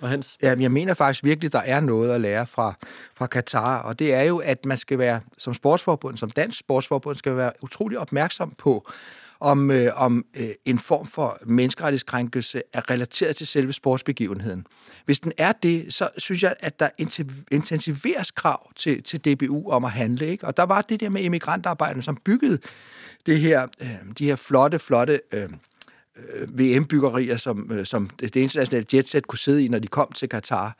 [0.01, 0.39] Og Hans?
[0.43, 2.75] Jamen, jeg mener faktisk virkelig, der er noget at lære fra,
[3.15, 7.17] fra Katar, og det er jo, at man skal være, som sportsforbund, som dansk sportsforbund,
[7.17, 8.91] skal være utrolig opmærksom på,
[9.41, 14.67] om, øh, om øh, en form for menneskerettighedskrænkelse er relateret til selve sportsbegivenheden.
[15.05, 16.89] Hvis den er det, så synes jeg, at der
[17.51, 20.27] intensiveres krav til, til DBU om at handle.
[20.27, 20.47] Ikke?
[20.47, 22.59] Og der var det der med emigrantarbejderne, som byggede
[23.27, 23.89] det her, øh,
[24.19, 29.65] de her flotte, flotte øh, øh VM-byggerier, som, øh, som det internationale jetset kunne sidde
[29.65, 30.77] i, når de kom til Katar.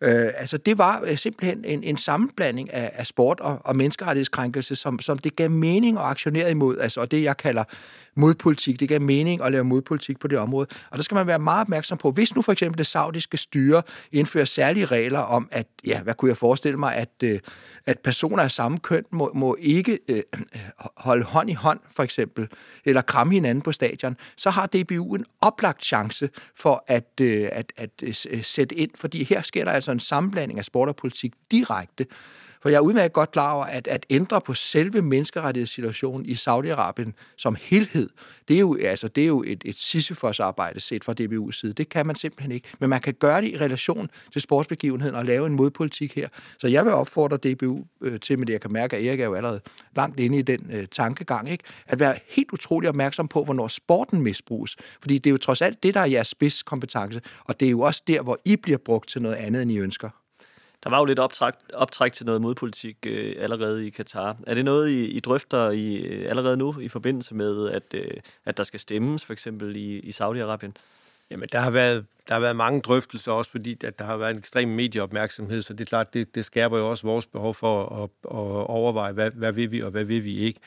[0.00, 4.76] Øh, altså det var øh, simpelthen en, en sammenblanding af, af sport og, og menneskerettighedskrænkelse,
[4.76, 7.64] som, som det gav mening at aktionere imod, altså, og det jeg kalder
[8.18, 8.80] modpolitik.
[8.80, 10.66] Det gav mening at lave modpolitik på det område.
[10.90, 13.82] Og der skal man være meget opmærksom på, hvis nu for eksempel det saudiske styre
[14.12, 17.40] indfører særlige regler om, at, ja, hvad kunne jeg forestille mig, at, øh,
[17.86, 20.22] at personer af samme køn må, må ikke øh,
[20.96, 22.48] holde hånd i hånd, for eksempel,
[22.84, 27.72] eller kramme hinanden på stadion, så har DBU en oplagt chance for at, øh, at,
[27.76, 30.96] at, at øh, sætte ind, fordi her sker der altså en sammenblanding af sport og
[30.96, 32.06] politik direkte.
[32.62, 37.12] For jeg er udmærket godt klar over, at at ændre på selve menneskerettighedssituationen i Saudi-Arabien
[37.36, 38.10] som helhed,
[38.48, 41.72] det er jo, altså, det er jo et, et Sisyfos-arbejde set fra DBU's side.
[41.72, 42.68] Det kan man simpelthen ikke.
[42.80, 46.28] Men man kan gøre det i relation til sportsbegivenheden og lave en modpolitik her.
[46.58, 49.24] Så jeg vil opfordre DBU øh, til, med det jeg kan mærke, at Erik er
[49.24, 49.60] jo allerede
[49.96, 51.64] langt inde i den øh, tankegang, ikke?
[51.86, 54.76] at være helt utrolig opmærksom på, hvornår sporten misbruges.
[55.00, 57.80] Fordi det er jo trods alt det, der er jeres spidskompetence, og det er jo
[57.80, 60.10] også der, hvor I bliver brugt til noget andet, end I ønsker.
[60.84, 64.36] Der var jo lidt optræk, optræk til noget modpolitik øh, allerede i Katar.
[64.46, 68.10] Er det noget, I, I drøfter i, øh, allerede nu i forbindelse med, at, øh,
[68.44, 70.72] at der skal stemmes for eksempel i, i Saudi-Arabien?
[71.30, 74.30] Jamen, der har, været, der har været mange drøftelser også, fordi at der har været
[74.30, 78.02] en ekstrem medieopmærksomhed, så det er klart, det, det skærper jo også vores behov for
[78.02, 80.60] at, at overveje, hvad, hvad vil vi og hvad vil vi ikke.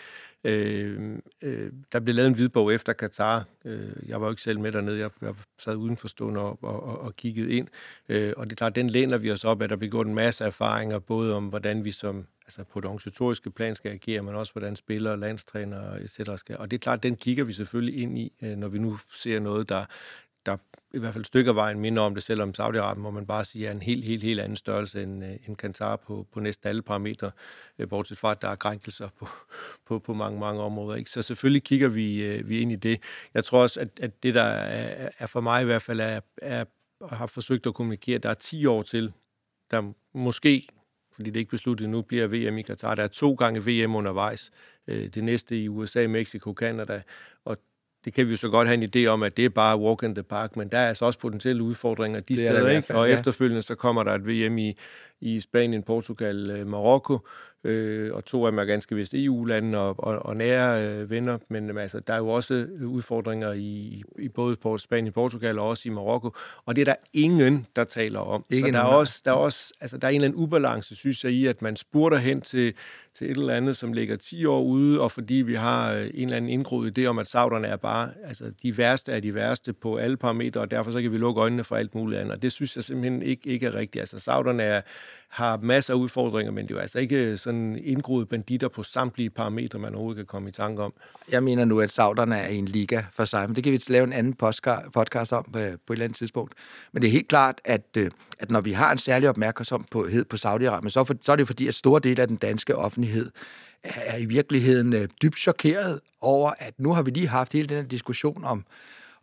[0.44, 3.46] Øh, øh, der blev lavet en hvidbog efter Katar.
[3.66, 5.00] Øh, jeg var jo ikke selv med dernede.
[5.00, 7.68] Jeg, jeg sad udenforstående og, og, og, og kiggede ind.
[8.10, 10.16] Øh, og det er klart, den læner vi os op, at der bliver gjort en
[10.16, 14.36] masse erfaringer, både om, hvordan vi som altså på det organisatoriske plan skal agere, men
[14.36, 16.40] også hvordan spillere, landstræner etc.
[16.40, 16.58] skal.
[16.58, 19.40] Og det er klart, den kigger vi selvfølgelig ind i, øh, når vi nu ser
[19.40, 19.86] noget, der,
[20.46, 20.58] der
[20.94, 23.72] i hvert fald stykker vejen minder om det, selvom Saudi-Arabien, må man bare sige, er
[23.72, 27.32] en helt, helt, helt anden størrelse end, øh, end Katar på, på næsten alle parametre,
[27.80, 29.28] øh, bortset fra, at der er krænkelser på,
[29.88, 30.98] på, på mange, mange områder.
[30.98, 31.12] Ikke?
[31.12, 33.02] Så selvfølgelig kigger vi, øh, vi ind i det.
[33.34, 36.20] Jeg tror også, at, at det, der er, er for mig i hvert fald, er,
[36.42, 36.66] er,
[37.10, 39.14] har forsøgt at kommunikere, at der er 10 år til,
[39.72, 40.68] der måske
[41.14, 42.96] fordi det er ikke besluttet nu, bliver VM i Katar.
[42.96, 44.52] Der er to gange VM undervejs.
[44.88, 47.02] Det næste i USA, Mexico, Canada,
[47.46, 47.58] og
[48.06, 50.04] det kan vi jo så godt have en idé om, at det er bare walk
[50.04, 52.96] in the park, men der er altså også potentielle udfordringer de det steder, ikke?
[52.96, 53.14] Og ja.
[53.14, 54.78] efterfølgende så kommer der et VM i,
[55.22, 57.20] i Spanien, Portugal, øh, Marokko,
[57.64, 61.38] øh, og to af dem er ganske vist EU-lande og, og, og nære øh, venner,
[61.50, 65.90] men altså, der er jo også udfordringer i, i både på Spanien, Portugal og også
[65.90, 66.36] i Marokko,
[66.66, 68.46] og det er der ingen, der taler om.
[68.50, 70.96] Ikke så der er, også, der, er også, altså, der er en eller anden ubalance,
[70.96, 72.74] synes jeg, i, at man spurter hen til,
[73.14, 76.24] til et eller andet, som ligger 10 år ude, og fordi vi har øh, en
[76.24, 79.74] eller anden indgroet idé om, at sauderne er bare altså, de værste af de værste
[79.74, 82.42] på alle parametre, og derfor så kan vi lukke øjnene for alt muligt andet, og
[82.42, 84.02] det synes jeg simpelthen ikke, ikke er rigtigt.
[84.02, 84.82] Altså, sauderne er,
[85.32, 88.84] har masser af udfordringer, men det er jo altså ikke øh, sådan indgroede banditter på
[88.84, 90.94] samtlige parametre, man overhovedet kan komme i tanke om.
[91.32, 94.04] Jeg mener nu, at sauderne er en liga for sig, men det kan vi lave
[94.04, 94.34] en anden
[94.94, 96.54] podcast om øh, på, et eller andet tidspunkt.
[96.92, 100.36] Men det er helt klart, at, øh, at når vi har en særlig opmærksomhed på
[100.36, 103.32] Saudi-Arabien, så, for, så er det fordi, at store dele af den danske offentlighed
[103.84, 107.84] er i virkeligheden dybt chokeret over, at nu har vi lige haft hele den her
[107.84, 108.66] diskussion om,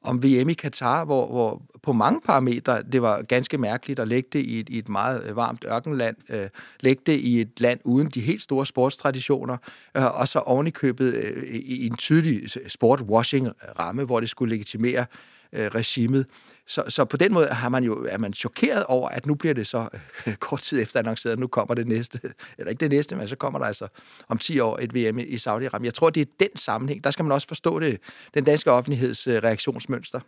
[0.03, 4.29] om VM i Katar, hvor, hvor på mange parametre det var ganske mærkeligt at lægge
[4.33, 6.49] det i et, i et meget øh, varmt ørkenland, øh,
[6.81, 9.57] lægge det i et land uden de helt store sportstraditioner,
[9.97, 15.07] øh, og så ovenikøbet øh, i en tydelig sportwashing-ramme, hvor det skulle legitimere
[15.53, 16.27] øh, regimet.
[16.69, 19.55] Så, så på den måde har man jo, er man chokeret over, at nu bliver
[19.55, 19.89] det så
[20.27, 22.21] øh, kort tid efter annonceret, at nu kommer det næste,
[22.59, 23.89] eller ikke det næste, men så kommer der altså
[24.29, 25.85] om 10 år et VM i Saudi-Arabien.
[25.85, 27.05] Jeg tror, det er den sammenhæng.
[27.05, 28.01] Der skal man også forstå det,
[28.35, 30.21] den danske offentligheds øh, reaktionsmønster.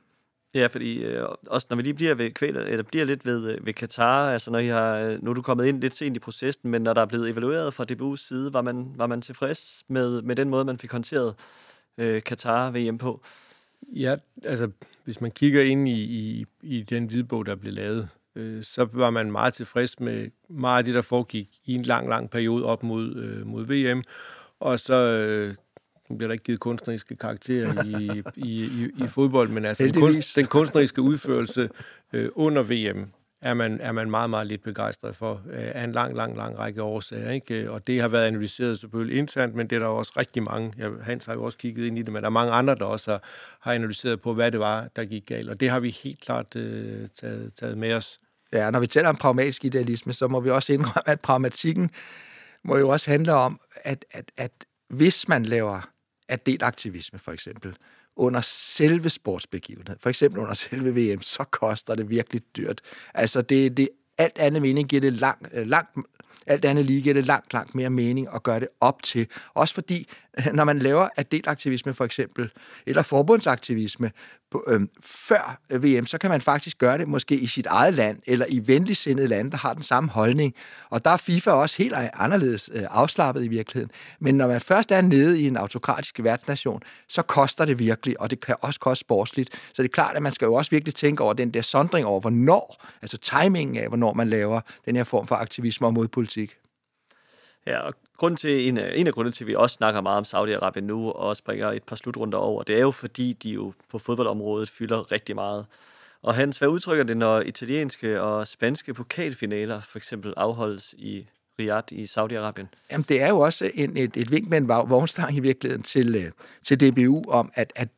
[0.54, 3.66] Ja, fordi øh, også når vi lige bliver, ved kvæl, eller bliver lidt ved, øh,
[3.66, 6.20] ved Katar, altså når I har, øh, nu er du kommet ind lidt sent i
[6.20, 9.84] processen, men når der er blevet evalueret fra DBU's side, var man, var man tilfreds
[9.88, 11.34] med, med den måde, man fik håndteret
[11.98, 13.22] øh, Katar-VM på?
[13.88, 14.70] Ja, altså
[15.04, 19.10] hvis man kigger ind i, i, i den hvidbog, der blev lavet, øh, så var
[19.10, 22.82] man meget tilfreds med meget af det, der foregik i en lang, lang periode op
[22.82, 24.02] mod, øh, mod VM.
[24.60, 25.54] Og så øh,
[26.16, 30.36] bliver der ikke givet kunstneriske karakterer i, i, i, i fodbold, men altså den, kunst,
[30.36, 31.68] den kunstneriske udførelse
[32.12, 33.10] øh, under VM
[33.42, 36.58] er man, er man meget, meget lidt begejstret for øh, af en lang, lang, lang
[36.58, 37.30] række årsager.
[37.30, 37.70] Ikke?
[37.70, 40.72] Og det har været analyseret selvfølgelig internt, men det er der også rigtig mange.
[40.78, 42.84] Ja, Hans har jo også kigget ind i det, men der er mange andre, der
[42.84, 43.22] også har,
[43.60, 45.48] har analyseret på, hvad det var, der gik galt.
[45.48, 48.18] Og det har vi helt klart øh, taget, taget med os.
[48.52, 51.90] Ja, når vi taler om pragmatisk idealisme, så må vi også indrømme, at pragmatikken
[52.64, 54.52] må jo også handle om, at, at, at
[54.88, 55.90] hvis man laver
[56.28, 57.76] atletaktivisme for eksempel,
[58.16, 62.80] under selve sportsbegivenheden, for eksempel under selve VM, så koster det virkelig dyrt.
[63.14, 63.88] Altså, det, det
[64.18, 65.90] alt andet mening giver det langt, øh, langt
[66.46, 69.26] alt andet lige giver det langt, langt mere mening at gøre det op til.
[69.54, 70.08] Også fordi,
[70.54, 72.50] når man laver atletaktivisme for eksempel,
[72.86, 74.10] eller forbundsaktivisme,
[74.50, 77.94] på, øhm, øh, før VM, så kan man faktisk gøre det måske i sit eget
[77.94, 80.54] land, eller i venligsindede lande, der har den samme holdning.
[80.90, 83.90] Og der er FIFA også helt anderledes øh, afslappet i virkeligheden.
[84.20, 88.30] Men når man først er nede i en autokratisk værtsnation, så koster det virkelig, og
[88.30, 89.54] det kan også koste sportsligt.
[89.72, 92.06] Så det er klart, at man skal jo også virkelig tænke over den der sondring
[92.06, 96.59] over, hvornår, altså timingen af, hvornår man laver den her form for aktivisme og modpolitik.
[97.66, 100.24] Ja, og grund til, en, en af grundene til, at vi også snakker meget om
[100.24, 103.72] Saudi-Arabien nu, og også bringer et par slutrunder over, det er jo fordi, de jo
[103.90, 105.66] på fodboldområdet fylder rigtig meget.
[106.22, 111.26] Og Hans, hvad udtrykker det, når italienske og spanske pokalfinaler for eksempel afholdes i
[111.58, 112.66] Riyadh i Saudi-Arabien?
[112.90, 116.14] Jamen, det er jo også en, et, et vink med en vognstang i virkeligheden til,
[116.16, 116.32] øh,
[116.62, 117.88] til DBU om, at, at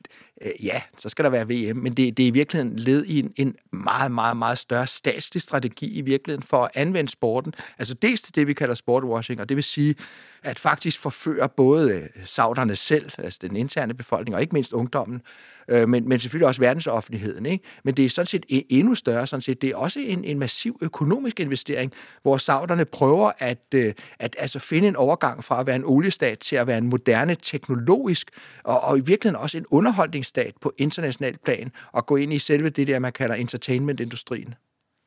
[0.42, 3.18] øh, ja, så skal der være VM, men det, det er i virkeligheden led i
[3.18, 7.54] en, en meget, meget, meget større statslig strategi i virkeligheden for at anvende sporten.
[7.78, 9.94] Altså dels til det, vi kalder sportwashing, og det vil sige,
[10.42, 15.22] at faktisk forføre både øh, sauderne selv, altså den interne befolkning, og ikke mindst ungdommen,
[15.68, 17.46] øh, men, men selvfølgelig også verdensoffentligheden.
[17.46, 17.64] Ikke?
[17.84, 19.26] Men det er sådan set e, endnu større.
[19.26, 19.62] Sådan set.
[19.62, 24.58] Det er også en, en massiv økonomisk investering, hvor sauderne prøver at, øh, at altså
[24.58, 28.30] finde en overgang fra at være en oliestat til at være en moderne teknologisk,
[28.62, 32.38] og, og i virkeligheden også en underholdnings underholdningsstat på international plan, og gå ind i
[32.38, 34.54] selve det der, man kalder entertainmentindustrien.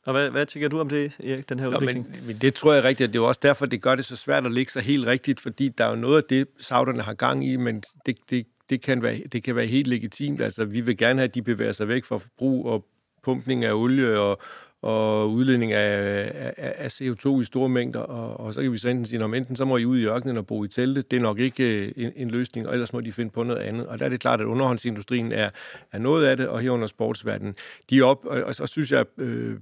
[0.05, 2.05] Og hvad, hvad tænker du om det, Erik, den her udvikling?
[2.05, 4.05] Ja, men, men det tror jeg rigtigt, at det er også derfor, det gør det
[4.05, 7.01] så svært at ligge sig helt rigtigt, fordi der er jo noget af det, sauderne
[7.01, 10.41] har gang i, men det, det, det, kan være, det kan være helt legitimt.
[10.41, 12.85] Altså, vi vil gerne have, at de bevæger sig væk fra forbrug og
[13.23, 14.41] pumpning af olie og,
[14.85, 18.89] og udledning af, af, af CO2 i store mængder, og, og så kan vi så
[18.89, 21.17] enten sige, at enten så må I ud i ørkenen og bo i telte, det
[21.17, 23.87] er nok ikke øh, en, en løsning, og ellers må de finde på noget andet.
[23.87, 25.49] Og der er det klart, at underhåndsindustrien er,
[25.91, 27.55] er noget af det, og herunder sportsverdenen.
[27.89, 29.55] De er op, og, og så synes jeg, øh,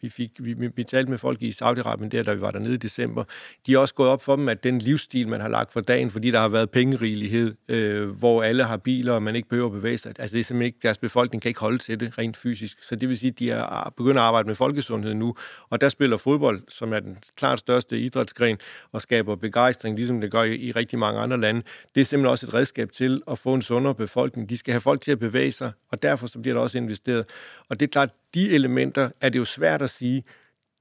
[0.00, 2.76] vi, fik, vi, vi talte med folk i Saudi-Arabien der, da vi var dernede i
[2.76, 3.24] december,
[3.66, 6.10] de er også gået op for dem, at den livsstil, man har lagt for dagen,
[6.10, 9.72] fordi der har været pengerigelighed, øh, hvor alle har biler, og man ikke behøver at
[9.72, 12.36] bevæge sig, altså det er simpelthen ikke, deres befolkning kan ikke holde til det rent
[12.36, 12.82] fysisk.
[12.82, 15.34] Så det vil sige, at de er begyndt at arbejde med folkesundhed nu,
[15.70, 18.58] og der spiller fodbold, som er den klart største idrætsgren,
[18.92, 21.62] og skaber begejstring, ligesom det gør i, i rigtig mange andre lande.
[21.94, 24.48] Det er simpelthen også et redskab til at få en sundere befolkning.
[24.48, 27.24] De skal have folk til at bevæge sig, og derfor så bliver der også investeret.
[27.68, 30.24] Og det er klart, de elementer er det jo svært at sige,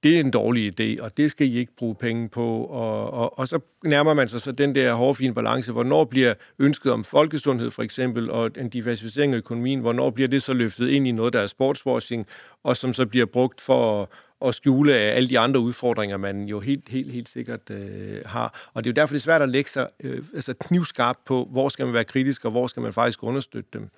[0.03, 2.63] det er en dårlig idé, og det skal I ikke bruge penge på.
[2.63, 5.71] Og, og, og så nærmer man sig så den der hårfine balance.
[5.71, 10.43] Hvornår bliver ønsket om folkesundhed for eksempel, og en diversificering af økonomien, hvornår bliver det
[10.43, 12.27] så løftet ind i noget, der er sportswashing,
[12.63, 14.07] og som så bliver brugt for at,
[14.47, 18.69] at skjule af alle de andre udfordringer, man jo helt, helt, helt sikkert øh, har.
[18.73, 21.47] Og det er jo derfor, det er svært at lægge sig øh, altså knivskarpt på,
[21.51, 23.89] hvor skal man være kritisk, og hvor skal man faktisk understøtte dem.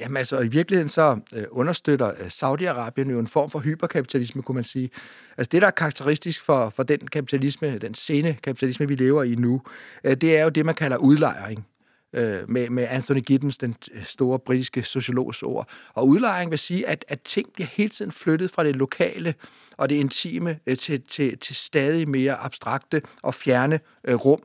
[0.00, 4.54] Jamen altså, i virkeligheden så øh, understøtter øh, Saudi-Arabien jo en form for hyperkapitalisme, kunne
[4.54, 4.90] man sige.
[5.38, 9.34] Altså det, der er karakteristisk for, for den kapitalisme, den sene kapitalisme, vi lever i
[9.34, 9.62] nu,
[10.04, 11.66] øh, det er jo det, man kalder udlejring.
[12.12, 15.68] Øh, med, med Anthony Giddens, den øh, store britiske sociologs ord.
[15.94, 19.34] Og udlejring vil sige, at, at ting bliver hele tiden flyttet fra det lokale
[19.76, 24.40] og det intime øh, til, til, til stadig mere abstrakte og fjerne øh, rum.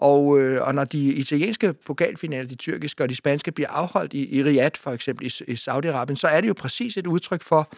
[0.00, 4.36] Og, øh, og når de italienske pokalfinaler, de tyrkiske og de spanske, bliver afholdt i,
[4.36, 7.72] i Riyadh, for eksempel i, i Saudi-Arabien, så er det jo præcis et udtryk for,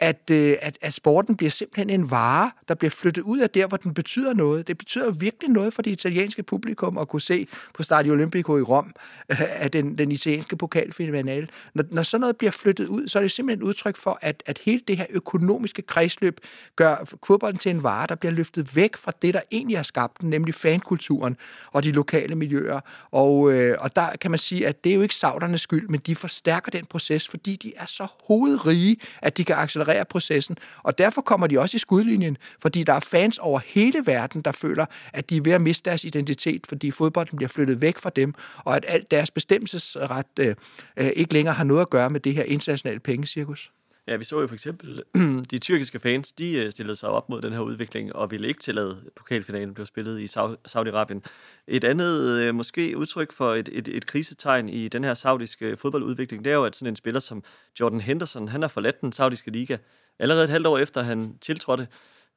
[0.00, 3.66] at, øh, at, at sporten bliver simpelthen en vare, der bliver flyttet ud af der,
[3.66, 4.66] hvor den betyder noget.
[4.66, 8.62] Det betyder virkelig noget for det italienske publikum at kunne se på Stadio Olimpico i
[8.62, 8.94] Rom,
[9.30, 9.38] øh,
[9.72, 11.48] den, den italienske pokalfinale.
[11.74, 14.42] Når, når sådan noget bliver flyttet ud, så er det simpelthen et udtryk for, at,
[14.46, 16.40] at hele det her økonomiske kredsløb
[16.76, 20.20] gør fodbolden til en vare, der bliver løftet væk fra det, der egentlig har skabt
[20.20, 21.36] den, nemlig fankulturen
[21.72, 22.80] og de lokale miljøer.
[23.10, 26.00] Og, øh, og der kan man sige, at det er jo ikke saudernes skyld, men
[26.00, 30.56] de forstærker den proces, fordi de er så hovedrige, at de kan accelerere processen.
[30.82, 34.52] Og derfor kommer de også i skudlinjen, fordi der er fans over hele verden, der
[34.52, 38.10] føler, at de er ved at miste deres identitet, fordi fodbolden bliver flyttet væk fra
[38.16, 38.34] dem,
[38.64, 40.54] og at alt deres bestemmelsesret øh,
[40.96, 43.72] øh, ikke længere har noget at gøre med det her internationale pengecirkus.
[44.10, 45.02] Ja, vi så jo for eksempel,
[45.50, 48.60] de tyrkiske fans, de øh, stillede sig op mod den her udvikling, og ville ikke
[48.60, 50.24] tillade pokalfinalen blev spillet i
[50.68, 51.20] Saudi-Arabien.
[51.66, 56.44] Et andet, øh, måske udtryk for et, et, et krisetegn i den her saudiske fodboldudvikling,
[56.44, 57.44] det er jo, at sådan en spiller som
[57.80, 59.76] Jordan Henderson, han har forladt den saudiske liga
[60.18, 61.88] allerede et halvt år efter, han tiltrådte.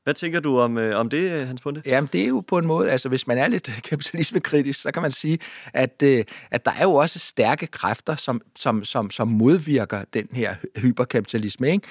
[0.04, 1.82] Hvad tænker du om, øh, om det, Hans Bunde?
[1.86, 5.01] Jamen, det er jo på en måde, altså hvis man er lidt kapitalismekritisk, så kan
[5.01, 5.39] man sige,
[5.74, 10.28] at, øh, at der er jo også stærke kræfter, som, som, som, som modvirker den
[10.32, 11.88] her hyperkapitalisme, ikke?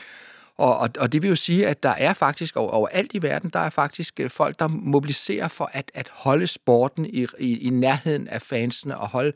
[0.56, 3.50] Og, og, og det vil jo sige, at der er faktisk over, overalt i verden,
[3.50, 7.70] der er faktisk øh, folk, der mobiliserer for at, at holde sporten i, i, i
[7.70, 9.32] nærheden af fansene og holde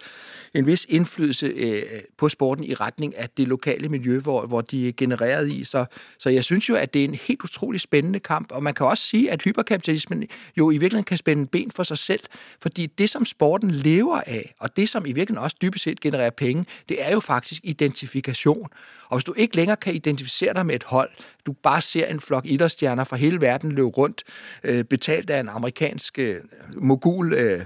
[0.55, 4.61] en vis indflydelse øh, øh, på sporten i retning af det lokale miljø, hvor, hvor
[4.61, 5.65] de er genereret i.
[5.65, 5.85] Så,
[6.19, 8.87] så jeg synes jo, at det er en helt utrolig spændende kamp, og man kan
[8.87, 10.25] også sige, at hyperkapitalismen
[10.57, 12.21] jo i virkeligheden kan spænde ben for sig selv,
[12.63, 16.31] fordi det, som sporten lever af, og det, som i virkeligheden også dybest set genererer
[16.31, 18.69] penge, det er jo faktisk identifikation.
[19.09, 21.06] Og hvis du ikke længere kan identificere dig med et hold,
[21.47, 24.25] du bare ser en flok idrætsstjerner fra hele verden løbe rundt,
[24.65, 26.37] øh, betalt af en amerikansk øh,
[26.77, 27.61] mogul, øh,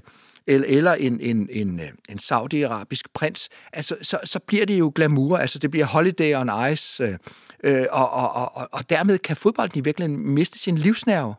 [0.47, 5.37] eller en, en, en, øh, en saudi-arabisk prins, altså, så, så bliver det jo glamour,
[5.37, 7.17] altså det bliver holiday on ice, øh,
[7.65, 11.35] øh, og, og, og, og dermed kan fodbolden i virkeligheden miste sin livsnerve.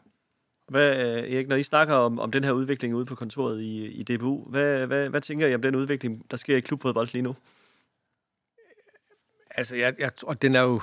[0.70, 3.88] Hvad, øh, Erik, når I snakker om, om den her udvikling ude på kontoret i,
[3.88, 7.22] i DBU, hvad, hvad, hvad tænker I om den udvikling, der sker i klubfodbold lige
[7.22, 7.36] nu?
[9.56, 10.82] Altså, jeg, jeg, og den er jo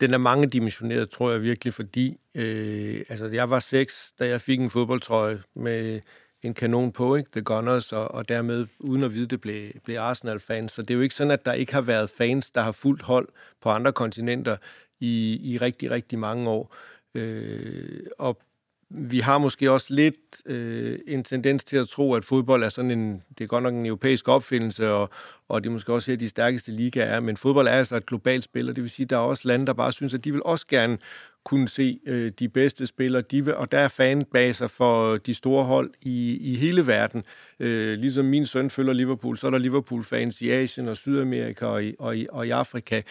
[0.00, 4.60] den er mangedimensioneret, tror jeg virkelig, fordi øh, altså, jeg var seks, da jeg fik
[4.60, 6.00] en fodboldtrøje med
[6.42, 7.30] en kanon på, ikke?
[7.32, 10.72] The Gunners, og, og dermed, uden at vide det, blev, blev Arsenal-fans.
[10.72, 13.02] Så det er jo ikke sådan, at der ikke har været fans, der har fuldt
[13.02, 13.28] hold
[13.62, 14.56] på andre kontinenter
[15.00, 16.74] i, i rigtig, rigtig mange år.
[17.14, 18.38] Øh, og
[18.90, 22.90] vi har måske også lidt øh, en tendens til at tro, at fodbold er sådan
[22.90, 25.10] en, det er godt nok en europæisk opfindelse, og,
[25.48, 28.06] og det er måske også her, de stærkeste ligaer er, men fodbold er altså et
[28.06, 30.24] globalt spil, og det vil sige, at der er også lande, der bare synes, at
[30.24, 30.98] de vil også gerne
[31.44, 35.64] kunne se øh, de bedste spillere, de vil, og der er fanbaser for de store
[35.64, 37.24] hold i, i hele verden.
[37.60, 41.84] Øh, ligesom min søn følger Liverpool, så er der Liverpool-fans i Asien og Sydamerika og
[41.84, 43.02] i, og i, og i Afrika.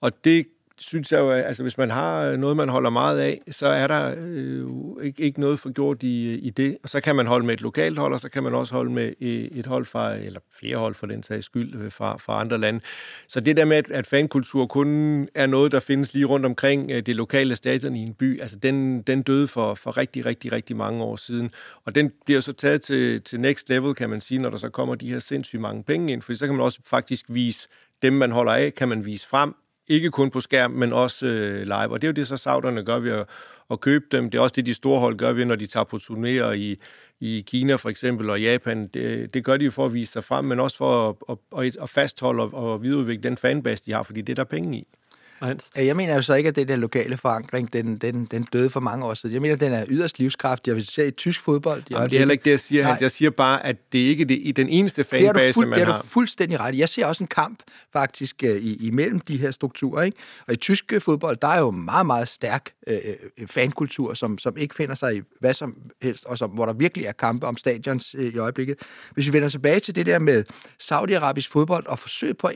[0.00, 0.46] Og det
[0.78, 3.66] synes jeg jo, at altså, hvis man har øh, noget, man holder meget af, så
[3.66, 4.66] er der øh,
[5.02, 6.76] ikke, ikke noget for gjort i, øh, i det.
[6.82, 8.92] Og så kan man holde med et lokalt hold, og så kan man også holde
[8.92, 12.58] med øh, et hold fra, eller flere hold for den sags skyld, fra, fra andre
[12.58, 12.80] lande.
[13.28, 16.88] Så det der med, at, at fankultur kun er noget, der findes lige rundt omkring
[16.88, 20.76] det lokale stadion i en by, altså den, den døde for, for rigtig, rigtig, rigtig
[20.76, 21.50] mange år siden.
[21.84, 24.68] Og den bliver så taget til, til next level, kan man sige, når der så
[24.68, 27.68] kommer de her sindssygt mange penge ind, for så kan man også faktisk vise
[28.02, 29.54] dem, man holder af, kan man vise frem
[29.88, 31.74] ikke kun på skærm, men også øh, live.
[31.74, 33.26] Og det er jo det, så sauderne gør ved at,
[33.70, 34.30] at købe dem.
[34.30, 36.80] Det er også det, de store hold gør ved, når de tager på turnéer i,
[37.20, 38.86] i Kina for eksempel og Japan.
[38.86, 41.76] Det, det gør de jo for at vise sig frem, men også for at, at,
[41.82, 44.86] at fastholde og, og videreudvikle den fanbase, de har, fordi det er der penge i.
[45.42, 45.70] Hans?
[45.76, 48.80] Jeg mener jo så ikke, at det der lokale forankring, den, den, den døde for
[48.80, 49.32] mange år siden.
[49.32, 51.82] Jeg mener, at den er yderst livskraftig, og hvis du ser i tysk fodbold...
[51.90, 53.02] Jamen, det er heller ikke det, jeg siger, Hans.
[53.02, 55.84] Jeg siger bare, at det ikke er det, den eneste fanbase, fuld, man har.
[55.84, 56.78] Det er du fuldstændig ret.
[56.78, 57.62] Jeg ser også en kamp
[57.92, 60.02] faktisk øh, i, imellem de her strukturer.
[60.02, 60.18] Ikke?
[60.46, 62.98] Og i tysk øh, fodbold, der er jo meget, meget stærk øh,
[63.38, 66.72] øh, fankultur, som, som ikke finder sig i hvad som helst, og som, hvor der
[66.72, 68.76] virkelig er kampe om stadions øh, i øjeblikket.
[69.14, 70.44] Hvis vi vender tilbage til det der med
[70.82, 72.54] Saudi-Arabisk fodbold og forsøg på at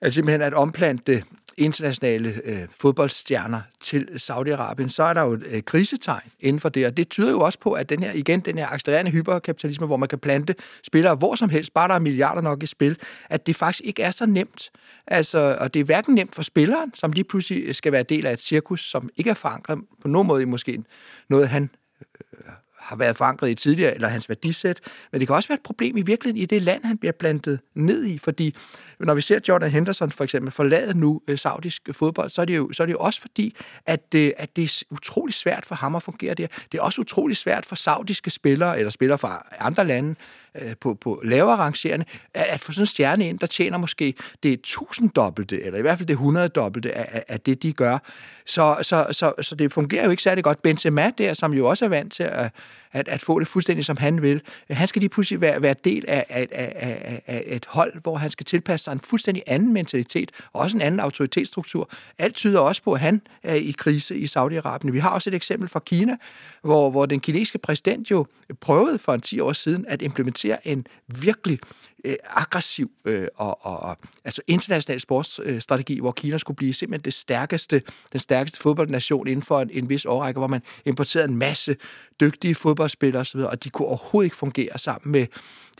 [0.00, 1.22] at simpelthen at omplante
[1.56, 6.86] internationale øh, fodboldstjerner til Saudi-Arabien, så er der jo et øh, krisetegn inden for det,
[6.86, 9.96] og det tyder jo også på, at den her, igen, den her accelererende hyperkapitalisme, hvor
[9.96, 12.96] man kan plante spillere hvor som helst, bare der er milliarder nok i spil,
[13.30, 14.70] at det faktisk ikke er så nemt.
[15.06, 18.32] Altså, og det er hverken nemt for spilleren, som lige pludselig skal være del af
[18.32, 20.82] et cirkus, som ikke er forankret på nogen måde i måske
[21.28, 21.70] noget, han
[22.00, 24.80] øh, har været forankret i tidligere, eller hans værdisæt,
[25.12, 27.60] men det kan også være et problem i virkeligheden i det land, han bliver plantet
[27.74, 28.54] ned i, fordi
[29.00, 32.56] når vi ser Jordan Henderson for eksempel forlade nu øh, saudisk fodbold, så er, det
[32.56, 35.74] jo, så er det jo også fordi, at, øh, at det er utrolig svært for
[35.74, 36.46] ham at fungere der.
[36.72, 40.14] Det er også utrolig svært for saudiske spillere, eller spillere fra andre lande,
[40.62, 44.14] øh, på, på lavere rangerende, at, at få sådan en stjerne ind, der tjener måske
[44.42, 47.98] det tusinddobbelte, eller i hvert fald det hundreddobbelte af, af, af det, de gør.
[48.46, 50.62] Så, så, så, så det fungerer jo ikke særlig godt.
[50.62, 52.52] Benzema der, som jo også er vant til at,
[52.96, 56.04] at, at få det fuldstændig, som han vil, han skal lige pludselig være, være del
[56.08, 60.30] af, af, af, af, et hold, hvor han skal tilpasse sig en fuldstændig anden mentalitet,
[60.52, 61.90] og også en anden autoritetsstruktur.
[62.18, 64.90] Alt tyder også på, at han er i krise i Saudi-Arabien.
[64.90, 66.16] Vi har også et eksempel fra Kina,
[66.62, 68.26] hvor, hvor den kinesiske præsident jo
[68.60, 71.58] prøvede for en 10 år siden at implementere en virkelig
[72.06, 77.14] øh, aggressiv øh, og, og, og altså international sportsstrategi, hvor Kina skulle blive simpelthen det
[77.14, 77.82] stærkeste,
[78.12, 81.76] den stærkeste fodboldnation inden for en, en vis årrække, hvor man importerede en masse
[82.20, 85.26] dygtige fodboldspillere osv., og de kunne overhovedet ikke fungere sammen med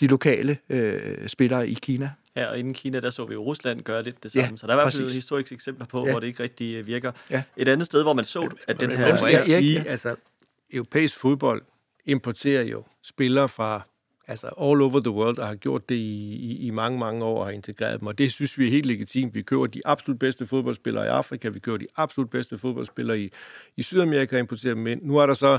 [0.01, 2.11] de lokale øh, spillere i Kina.
[2.37, 4.49] Ja, og inden Kina, der så vi jo Rusland gøre lidt det samme.
[4.51, 6.13] Ja, så der er i hvert fald historiske eksempler på, ja.
[6.13, 7.13] hvor det ikke rigtig øh, virker.
[7.31, 7.43] Ja.
[7.57, 9.21] Et andet sted, hvor man så, at den her...
[9.21, 10.17] Må jeg sige, altså,
[10.73, 11.63] europæisk fodbold
[12.05, 13.83] importerer jo spillere fra
[14.29, 17.41] altså all over the world, og har gjort det i, i, i mange, mange år
[17.41, 18.09] og har integreret dem.
[18.09, 19.35] Og det synes vi er helt legitimt.
[19.35, 23.33] Vi køber de absolut bedste fodboldspillere i Afrika, vi køber de absolut bedste fodboldspillere i,
[23.77, 25.01] i Sydamerika og importerer dem ind.
[25.03, 25.59] Nu er der så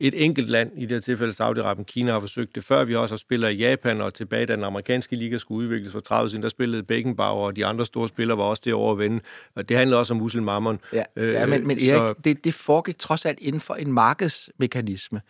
[0.00, 2.84] et enkelt land, i det her tilfælde Saudi-Arabien, Kina har forsøgt det før.
[2.84, 6.00] Vi også har spillere i Japan og tilbage, da den amerikanske liga skulle udvikles for
[6.00, 9.20] 30 siden, der spillede Beckenbauer, og de andre store spillere var også derovre at vende.
[9.54, 10.78] Og det handlede også om Mammon.
[10.92, 12.14] Ja, ja men, men Erik, så...
[12.24, 15.20] det, det foregik trods alt inden for en markedsmekanisme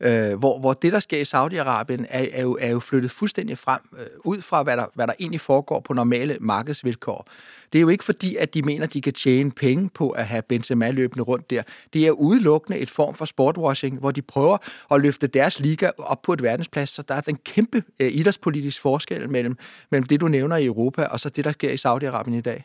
[0.00, 3.58] øh, hvor, hvor det, der sker i Saudi-Arabien, er, er, jo, er jo flyttet fuldstændig
[3.58, 7.28] frem, øh, ud fra, hvad der, hvad der egentlig foregår på normale markedsvilkår.
[7.72, 10.42] Det er jo ikke fordi, at de mener, de kan tjene penge på at have
[10.42, 11.62] Benzema løbende rundt der.
[11.92, 14.58] Det er udelukkende et form for sportwashing, hvor de prøver
[14.90, 18.80] at løfte deres liga op på et verdensplads, så der er en kæmpe øh, idrætspolitisk
[18.80, 19.58] forskel mellem,
[19.90, 22.64] mellem det, du nævner i Europa, og så det, der sker i Saudi-Arabien i dag.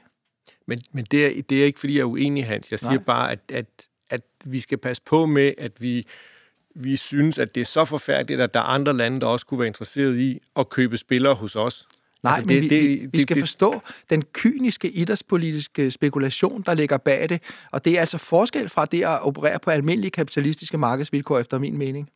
[0.67, 2.71] Men, men det, er, det er ikke, fordi jeg er uenig, Hans.
[2.71, 3.03] Jeg siger Nej.
[3.03, 3.65] bare, at, at,
[4.09, 6.07] at vi skal passe på med, at vi
[6.79, 9.59] vi synes, at det er så forfærdeligt, at der er andre lande, der også kunne
[9.59, 11.87] være interesseret i at købe spillere hos os.
[12.23, 16.61] Nej, altså, det, men vi, det, vi, vi skal det, forstå den kyniske idrætspolitiske spekulation,
[16.61, 20.11] der ligger bag det, og det er altså forskel fra det at operere på almindelige
[20.11, 22.09] kapitalistiske markedsvilkår, efter min mening.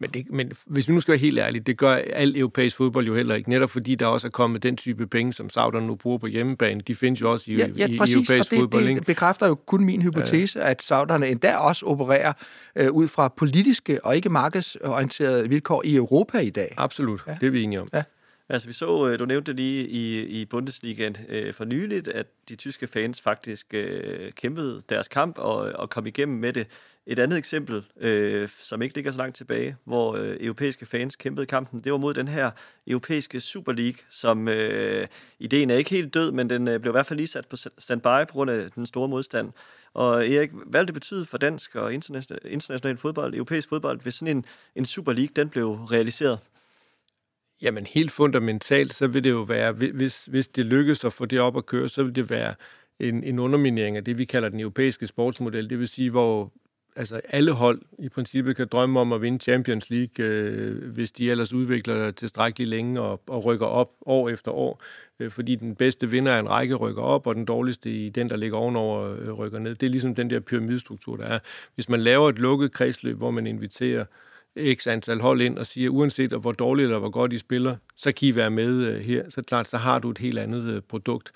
[0.00, 3.06] Men, det, men hvis vi nu skal være helt ærlige, det gør al europæisk fodbold
[3.06, 3.50] jo heller ikke.
[3.50, 6.80] Netop fordi der også er kommet den type penge, som Sauderne nu bruger på hjemmebane.
[6.80, 8.84] De findes jo også i, ja, ja, i, præcis, i europæisk det, fodbold.
[8.84, 10.70] Det, det bekræfter jo kun min hypotese, ja.
[10.70, 12.32] at Sauderne endda også opererer
[12.76, 16.74] øh, ud fra politiske og ikke markedsorienterede vilkår i Europa i dag.
[16.76, 17.36] Absolut, ja.
[17.40, 17.88] det er vi enige om.
[17.94, 18.02] Ja.
[18.48, 22.54] Altså vi så, øh, du nævnte lige i, i Bundesligaen øh, for nyligt, at de
[22.54, 26.66] tyske fans faktisk øh, kæmpede deres kamp og, og kom igennem med det.
[27.08, 31.46] Et andet eksempel, øh, som ikke ligger så langt tilbage, hvor øh, europæiske fans kæmpede
[31.46, 32.50] kampen, det var mod den her
[32.86, 35.06] europæiske Super League, som øh,
[35.38, 37.56] ideen er ikke helt død, men den øh, blev i hvert fald lige sat på
[37.56, 39.52] standby på grund af den store modstand.
[39.94, 44.14] Og Erik, hvad vil det betyde for dansk og international, international fodbold, europæisk fodbold, hvis
[44.14, 44.44] sådan en,
[44.74, 46.38] en Super League den blev realiseret?
[47.62, 51.40] Jamen helt fundamentalt, så vil det jo være, hvis, hvis det lykkes at få det
[51.40, 52.54] op at køre, så vil det være
[53.00, 55.70] en, en underminering af det, vi kalder den europæiske sportsmodel.
[55.70, 56.52] Det vil sige, hvor
[56.96, 61.30] altså alle hold i princippet kan drømme om at vinde Champions League, øh, hvis de
[61.30, 64.82] ellers udvikler tilstrækkeligt længe og, og rykker op år efter år.
[65.20, 68.28] Øh, fordi den bedste vinder af en række rykker op, og den dårligste i den,
[68.28, 69.74] der ligger ovenover, øh, rykker ned.
[69.74, 71.38] Det er ligesom den der pyramidestruktur, der er.
[71.74, 74.04] Hvis man laver et lukket kredsløb, hvor man inviterer
[74.74, 78.12] x antal hold ind og siger, uanset hvor dårligt eller hvor godt I spiller, så
[78.12, 79.30] kan I være med øh, her.
[79.30, 81.32] Så klart, så har du et helt andet øh, produkt.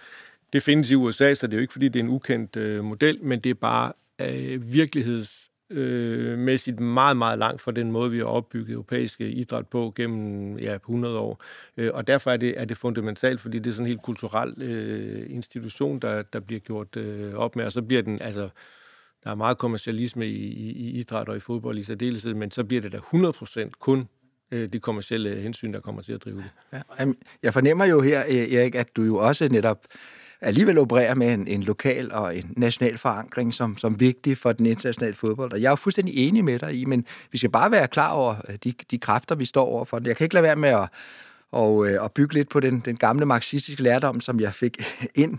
[0.53, 2.85] Det findes i USA, så det er jo ikke, fordi det er en ukendt øh,
[2.85, 4.73] model, men det er bare øh,
[5.71, 10.59] Øh, virkelighedsmæssigt meget, meget langt fra den måde, vi har opbygget europæiske idræt på gennem
[10.59, 11.43] ja, 100 år.
[11.77, 14.63] Øh, og derfor er det, er det fundamentalt, fordi det er sådan en helt kulturel
[14.63, 18.49] øh, institution, der, der bliver gjort øh, op med, og så bliver den, altså
[19.25, 22.65] der er meget kommercialisme i, i, i idræt og i fodbold i særdeleshed, men så
[22.65, 24.09] bliver det da 100% kun
[24.51, 26.81] øh, de kommercielle hensyn, der kommer til at drive det.
[26.99, 27.07] Ja,
[27.43, 29.79] jeg fornemmer jo her, Erik, at du jo også netop
[30.41, 34.67] alligevel opererer med en, en lokal og en national forankring som, som vigtig for den
[34.67, 35.53] internationale fodbold.
[35.53, 38.13] Og jeg er jo fuldstændig enig med dig i, men vi skal bare være klar
[38.13, 40.01] over øh, de, de kræfter, vi står overfor.
[40.05, 40.89] Jeg kan ikke lade være med at,
[41.53, 44.83] og, øh, og bygge lidt på den, den gamle marxistiske lærdom, som jeg fik
[45.15, 45.39] ind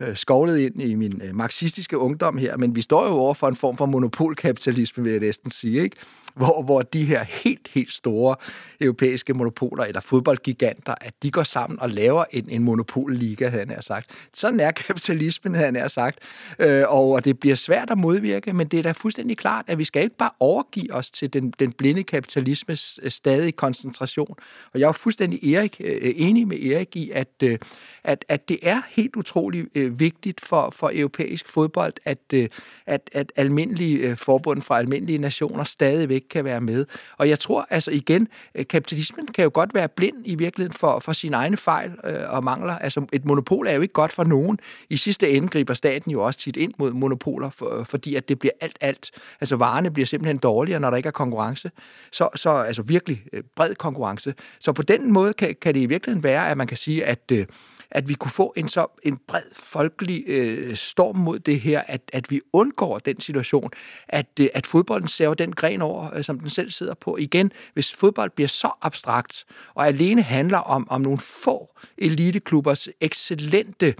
[0.00, 3.48] øh, skovlet ind i min øh, marxistiske ungdom her, men vi står jo over for
[3.48, 5.96] en form for monopolkapitalisme, vil jeg næsten sige, ikke?
[6.36, 8.36] Hvor, hvor de her helt, helt store
[8.80, 13.82] europæiske monopoler, eller fodboldgiganter, at de går sammen og laver en, en monopolliga, havde han
[13.82, 14.10] sagt.
[14.34, 16.18] Sådan er kapitalismen, havde han sagt.
[16.58, 19.84] Øh, og det bliver svært at modvirke, men det er da fuldstændig klart, at vi
[19.84, 24.36] skal ikke bare overgive os til den, den blinde kapitalismes øh, stadig koncentration.
[24.72, 27.58] Og jeg er fuldstændig Erik, øh, enig med Erik i, at, øh,
[28.04, 32.50] at, at det er helt utroligt vigtigt for, for europæisk fodbold, at,
[32.86, 36.86] at, at almindelige forbund fra almindelige nationer stadigvæk ikke kan være med.
[37.18, 40.98] Og jeg tror, altså igen, øh, kapitalismen kan jo godt være blind i virkeligheden for,
[41.00, 42.78] for sine egne fejl øh, og mangler.
[42.78, 44.58] Altså et monopol er jo ikke godt for nogen.
[44.90, 48.28] I sidste ende griber staten jo også tit ind mod monopoler, for, øh, fordi at
[48.28, 49.10] det bliver alt, alt.
[49.40, 51.70] Altså varerne bliver simpelthen dårligere, når der ikke er konkurrence.
[52.12, 54.34] Så, så altså virkelig øh, bred konkurrence.
[54.60, 57.20] Så på den måde kan, kan det i virkeligheden være, at man kan sige, at
[57.32, 57.46] øh,
[57.90, 62.00] at vi kunne få en så en bred folkelig øh, storm mod det her, at,
[62.12, 63.70] at vi undgår den situation,
[64.08, 67.16] at, øh, at fodbolden ser den gren over, øh, som den selv sidder på.
[67.16, 73.86] Igen, hvis fodbold bliver så abstrakt, og alene handler om, om nogle få eliteklubbers excellente
[73.86, 73.94] øh,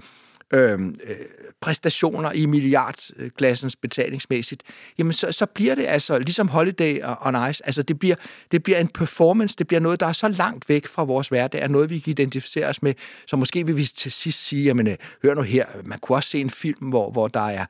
[0.53, 1.15] Øhm, øh,
[1.61, 4.63] præstationer i milliardklassens betalingsmæssigt,
[4.97, 7.65] jamen så, så bliver det altså ligesom Holiday on Ice.
[7.65, 8.15] Altså det bliver,
[8.51, 11.61] det bliver en performance, det bliver noget, der er så langt væk fra vores hverdag,
[11.61, 12.93] er noget, vi kan identificere os med.
[13.27, 16.29] Så måske vil vi til sidst sige, jamen øh, hør nu her, man kunne også
[16.29, 17.65] se en film, hvor, hvor der er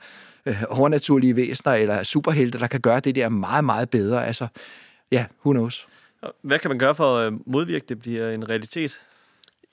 [0.45, 4.28] øh, overnaturlige væsener eller superhelte, der kan gøre det der meget, meget bedre.
[4.28, 4.47] Altså,
[5.11, 5.88] ja, who knows.
[6.41, 8.99] Hvad kan man gøre for at modvirke, det bliver en realitet?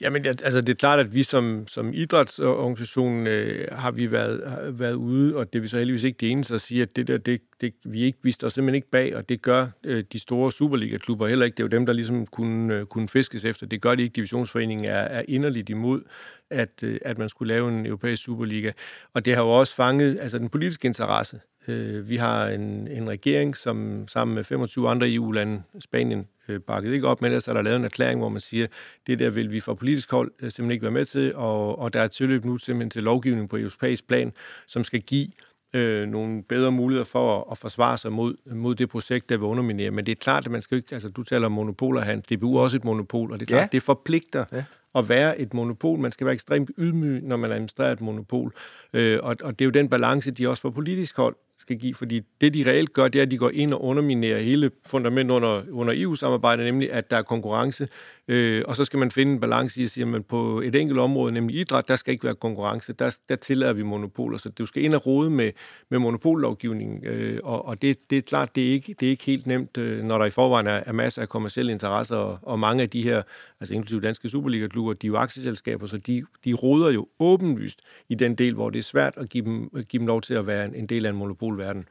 [0.00, 4.70] Jamen, altså det er klart, at vi som, som idrætsorganisation øh, har vi været, har
[4.70, 7.08] været ude, og det er vi så heldigvis ikke det eneste at sige, at det
[7.08, 10.18] der, det, det, vi ikke, vi står simpelthen ikke bag, og det gør øh, de
[10.18, 11.56] store Superliga-klubber heller ikke.
[11.56, 13.66] Det er jo dem, der ligesom kunne, øh, kunne fiskes efter.
[13.66, 14.14] Det gør de ikke.
[14.14, 16.02] Divisionsforeningen er, er inderligt imod,
[16.50, 18.70] at, øh, at man skulle lave en europæisk Superliga.
[19.12, 21.40] Og det har jo også fanget altså, den politiske interesse.
[21.68, 26.92] Øh, vi har en, en regering, som sammen med 25 andre EU-lande, Spanien, øh, bakket
[26.92, 28.66] ikke op, men ellers er der lavet en erklæring, hvor man siger,
[29.06, 31.92] det der vil vi fra politisk hold øh, simpelthen ikke være med til, og, og
[31.92, 34.32] der er tilløb nu simpelthen til lovgivning på europæisk plan,
[34.66, 35.28] som skal give
[35.74, 39.46] øh, nogle bedre muligheder for at, at forsvare sig mod, mod det projekt, der vil
[39.46, 39.90] underminere.
[39.90, 42.56] Men det er klart, at man skal ikke, altså du taler om monopoler, han, DBU
[42.56, 43.68] er også et monopol, og det er klart, ja.
[43.72, 44.64] det forpligter ja
[44.94, 45.98] at være et monopol.
[45.98, 48.54] Man skal være ekstremt ydmyg, når man administrerer et monopol.
[48.92, 51.94] Øh, og, og det er jo den balance, de også fra politisk hold skal give,
[51.94, 55.34] fordi det, de reelt gør, det er, at de går ind og underminerer hele fundamentet
[55.34, 57.88] under, under EU-samarbejdet, nemlig at der er konkurrence,
[58.28, 61.00] øh, og så skal man finde en balance i at sige, at på et enkelt
[61.00, 64.66] område, nemlig idræt, der skal ikke være konkurrence, der, der tillader vi monopoler, så du
[64.66, 65.52] skal ind og rode med,
[65.90, 69.24] med monopollovgivningen, øh, og, og det, det er klart, det er ikke, det er ikke
[69.24, 72.58] helt nemt, øh, når der i forvejen er, er masser af kommersielle interesser, og, og
[72.58, 73.22] mange af de her,
[73.64, 78.14] altså inklusive danske Superliga-klubber, de er jo aktieselskaber, så de, de roder jo åbenlyst i
[78.14, 80.64] den del, hvor det er svært at give dem, give dem lov til at være
[80.64, 81.88] en, en del af en monopolverden.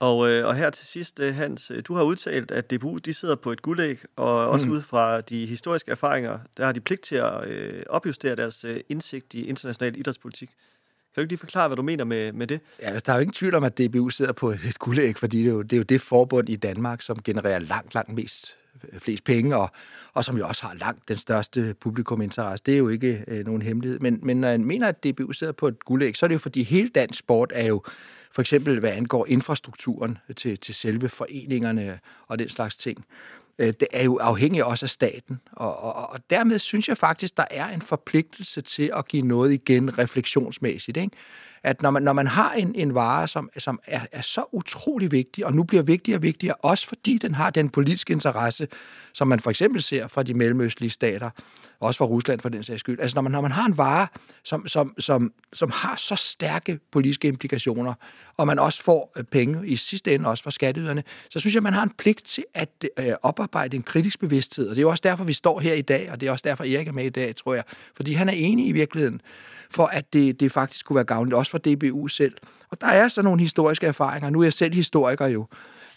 [0.00, 3.14] Og, øh, og her til sidst, øh, Hans, øh, du har udtalt, at DBU de
[3.14, 4.72] sidder på et guldæg, og også mm.
[4.72, 8.80] ud fra de historiske erfaringer, der har de pligt til at øh, opjustere deres øh,
[8.88, 10.48] indsigt i international idrætspolitik.
[10.48, 10.56] Kan
[11.16, 12.60] du ikke lige forklare, hvad du mener med, med det?
[12.82, 15.38] Ja, altså, der er jo ingen tvivl om, at DBU sidder på et guldæg, fordi
[15.38, 18.56] det er, jo, det er jo det forbund i Danmark, som genererer langt, langt mest
[18.98, 19.70] flest penge, og,
[20.14, 22.62] og som jo også har langt den største publikuminteresse.
[22.66, 23.98] Det er jo ikke øh, nogen hemmelighed.
[23.98, 26.38] Men, men når jeg mener, at DBU sidder på et guldæg, så er det jo
[26.38, 27.82] fordi hele dansk sport er jo
[28.32, 33.04] for eksempel hvad angår infrastrukturen til, til selve foreningerne og den slags ting.
[33.60, 37.36] Øh, det er jo afhængigt også af staten, og, og, og dermed synes jeg faktisk,
[37.36, 40.96] der er en forpligtelse til at give noget igen refleksionsmæssigt.
[40.96, 41.16] Ikke?
[41.62, 45.12] At når man, når man har en, en vare, som, som er, er så utrolig
[45.12, 48.68] vigtig, og nu bliver vigtigere og vigtigere, også fordi den har den politiske interesse,
[49.12, 51.30] som man for eksempel ser fra de mellemøstlige stater,
[51.80, 53.00] også fra Rusland for den sags skyld.
[53.00, 54.06] Altså når man, når man har en vare,
[54.44, 57.94] som, som, som, som har så stærke politiske implikationer,
[58.36, 61.62] og man også får øh, penge i sidste ende også fra skatteyderne, så synes jeg,
[61.62, 64.68] man har en pligt til at øh, oparbejde en kritisk bevidsthed.
[64.68, 66.44] Og det er jo også derfor, vi står her i dag, og det er også
[66.48, 67.64] derfor, Erik er med i dag, tror jeg.
[67.96, 69.20] Fordi han er enig i virkeligheden,
[69.70, 72.34] for at det, det faktisk kunne være gavnligt, også for DBU selv.
[72.70, 74.30] Og der er så nogle historiske erfaringer.
[74.30, 75.46] Nu er jeg selv historiker jo,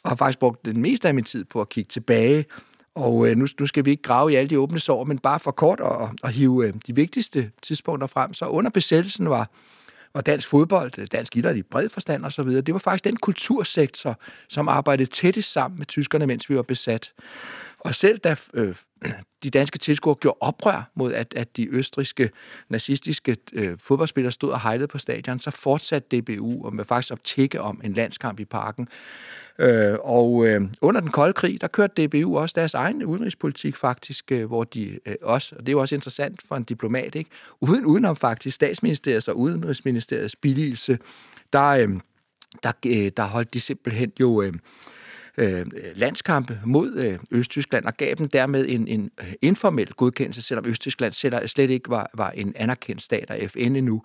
[0.03, 2.45] og har faktisk brugt den meste af min tid på at kigge tilbage
[2.95, 5.39] og øh, nu, nu skal vi ikke grave i alle de åbne sår, men bare
[5.39, 8.33] for kort og, og hive øh, de vigtigste tidspunkter frem.
[8.33, 9.49] Så under besættelsen var,
[10.13, 14.19] var dansk fodbold, øh, dansk idræt i bred forstand osv., det var faktisk den kultursektor,
[14.49, 17.11] som arbejdede tættest sammen med tyskerne, mens vi var besat.
[17.83, 18.75] Og selv da øh,
[19.43, 22.29] de danske tilskuere gjorde oprør mod, at, at de østriske
[22.69, 27.19] nazistiske øh, fodboldspillere stod og hejlede på stadion, så fortsatte DBU og med faktisk at
[27.23, 28.87] tække om en landskamp i parken.
[29.59, 34.31] Øh, og øh, under den kolde krig, der kørte DBU også deres egen udenrigspolitik faktisk,
[34.31, 37.29] øh, hvor de øh, også, og det er jo også interessant for en diplomat, ikke?
[37.61, 40.99] Uden, udenom faktisk statsministeriets og udenrigsministeriets billigelse,
[41.53, 41.89] der, øh,
[42.63, 44.41] der, øh, der holdt de simpelthen jo...
[44.41, 44.53] Øh,
[45.37, 45.65] øh,
[45.95, 51.13] landskampe mod øh, Østtyskland og gav dem dermed en, en øh, informel godkendelse, selvom Østtyskland
[51.47, 54.01] slet ikke var, var en anerkendt stat af FN endnu.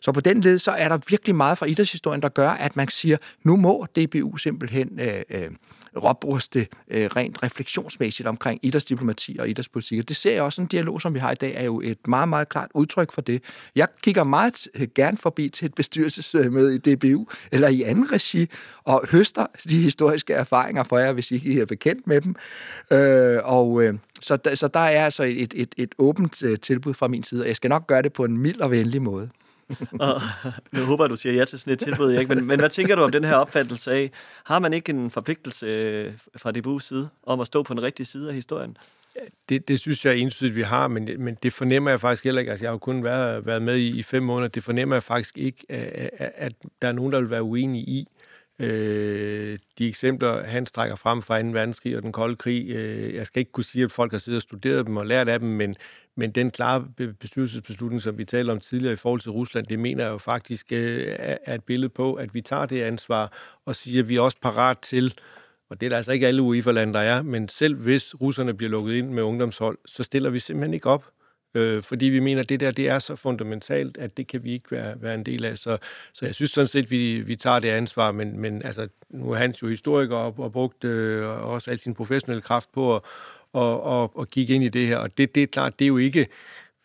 [0.00, 2.88] Så på den led, så er der virkelig meget fra idrætshistorien, der gør, at man
[2.88, 5.50] siger, nu må DBU simpelthen øh, øh,
[5.96, 9.98] råbruste øh, rent refleksionsmæssigt omkring idrætsdiplomati og idrætspolitik.
[9.98, 12.08] Og det ser jeg også, en dialog, som vi har i dag, er jo et
[12.08, 13.42] meget, meget klart udtryk for det.
[13.76, 18.46] Jeg kigger meget øh, gerne forbi til et bestyrelsesmøde i DBU eller i anden regi
[18.84, 22.36] og høster de historiske erfaringer for jer, hvis I ikke er bekendt med dem.
[22.90, 27.08] Øh, og øh, så, så der er altså et, et, et åbent øh, tilbud fra
[27.08, 29.30] min side, og jeg skal nok gøre det på en mild og venlig måde.
[30.00, 30.20] og
[30.72, 32.34] nu håber du siger ja til sådan et tilbud, ikke?
[32.34, 34.10] Men, men hvad tænker du om den her opfattelse af,
[34.44, 38.06] har man ikke en forpligtelse øh, fra DBU's side om at stå på den rigtige
[38.06, 38.76] side af historien?
[39.48, 42.50] Det, det synes jeg entydigt, vi har, men, men det fornemmer jeg faktisk heller ikke.
[42.50, 44.48] Altså, jeg har jo kun været, været med i, i fem måneder.
[44.48, 46.52] Det fornemmer jeg faktisk ikke, at, at
[46.82, 48.08] der er nogen, der vil være uenige i.
[48.62, 51.48] Øh, de eksempler, han strækker frem fra 2.
[51.48, 54.38] verdenskrig og den kolde krig, øh, jeg skal ikke kunne sige, at folk har siddet
[54.38, 55.76] og studeret dem og lært af dem, men,
[56.16, 56.86] men den klare
[57.20, 60.72] bestyrelsesbeslutning, som vi talte om tidligere i forhold til Rusland, det mener jeg jo faktisk
[60.72, 63.32] øh, er et billede på, at vi tager det ansvar
[63.66, 65.14] og siger, at vi er også parat til,
[65.70, 68.70] og det er der altså ikke alle UEFA-lande, der er, men selv hvis russerne bliver
[68.70, 71.04] lukket ind med ungdomshold, så stiller vi simpelthen ikke op
[71.54, 74.52] øh, fordi vi mener, at det der det er så fundamentalt, at det kan vi
[74.52, 75.58] ikke være, være en del af.
[75.58, 75.78] Så,
[76.12, 79.30] så jeg synes sådan set, at vi, vi tager det ansvar, men, men altså, nu
[79.30, 83.02] er Hans jo historiker og, og brugt øh, også al sin professionelle kraft på at
[83.52, 84.96] og, og, og kigge ind i det her.
[84.96, 86.26] Og det, det er klart, det er jo ikke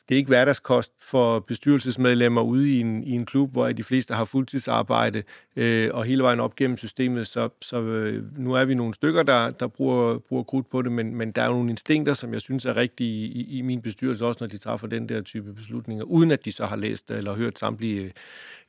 [0.10, 4.14] det er ikke hverdagskost for bestyrelsesmedlemmer ude i en, i en klub, hvor de fleste
[4.14, 5.24] har fuldtidsarbejde
[5.55, 7.28] øh, og hele vejen op gennem systemet.
[7.28, 10.91] Så, så øh, nu er vi nogle stykker, der, der bruger, bruger krudt på det,
[10.91, 13.82] men, men der er jo nogle instinkter, som jeg synes er rigtige i, i min
[13.82, 17.12] bestyrelse, også når de træffer den der type beslutninger, uden at de så har læst
[17.12, 18.14] eller hørt samtlige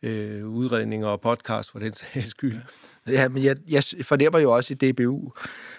[0.02, 2.56] øh, udredninger og podcast for den sags skyld.
[3.08, 5.32] Ja, men jeg, jeg fornemmer jo også i DBU,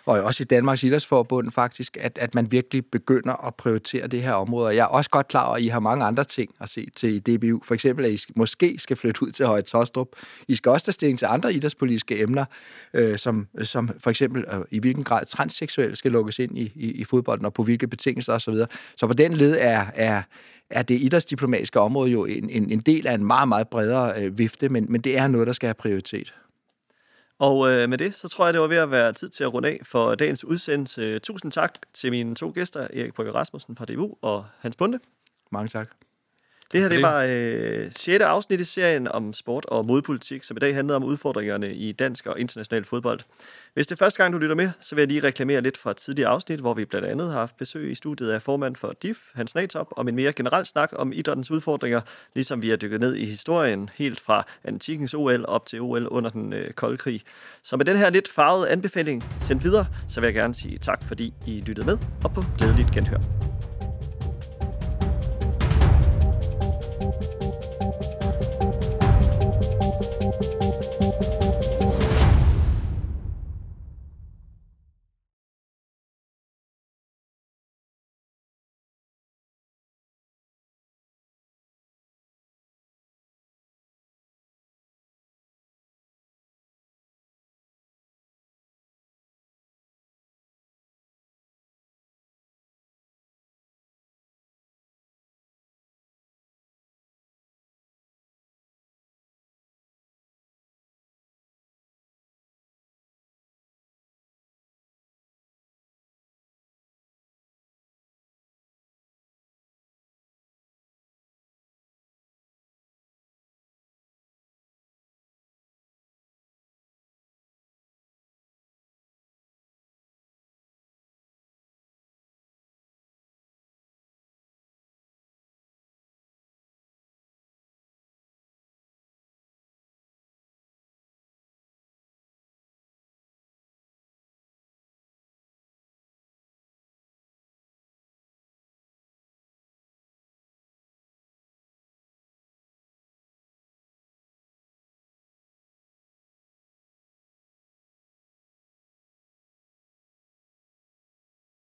[0.06, 4.34] og også i Danmarks Idrætsforbund faktisk, at, at man virkelig begynder at prioritere det her
[4.34, 4.68] område.
[4.68, 6.88] Og jeg er også godt klar over, at I har mange andre ting at se
[6.96, 7.62] til i DBU.
[7.64, 10.08] For eksempel, at I måske skal flytte ud til Høje Tostrup.
[10.48, 12.46] I skal også tage stilling til andre idrætspolitiske emner,
[12.94, 16.92] øh, som, som for eksempel øh, i hvilken grad transseksuelle skal lukkes ind i, i,
[16.92, 18.54] i fodbolden, og på hvilke betingelser osv.
[18.54, 18.68] Så,
[18.98, 20.22] så på den led er, er,
[20.70, 24.38] er det idrætsdiplomatiske område jo en, en, en del af en meget, meget bredere øh,
[24.38, 26.34] vifte, men, men det er noget, der skal have prioritet.
[27.40, 29.54] Og øh, med det, så tror jeg, det var ved at være tid til at
[29.54, 31.20] runde af for dagens udsendelse.
[31.20, 35.00] Tusind tak til mine to gæster, Erik Brygger Rasmussen fra DBU og Hans Bunde.
[35.52, 35.90] Mange tak.
[36.72, 38.24] Det her det var øh, 6.
[38.24, 42.28] afsnit i serien om sport og modpolitik, som i dag handlede om udfordringerne i dansk
[42.28, 43.20] og international fodbold.
[43.74, 45.92] Hvis det er første gang, du lytter med, så vil jeg lige reklamere lidt fra
[45.92, 48.94] et tidligere afsnit, hvor vi blandt andet har haft besøg i studiet af formand for
[49.02, 52.02] DIF, Hans Natop, om en mere generel snak om idrættens udfordringer,
[52.36, 56.30] ligesom vi har dykket ned i historien helt fra antikens OL op til OL under
[56.30, 57.22] den øh, kolde krig.
[57.64, 61.04] Så med den her lidt farvede anbefaling sendt videre, så vil jeg gerne sige tak,
[61.08, 63.20] fordi I lyttede med, og på glædeligt genhør.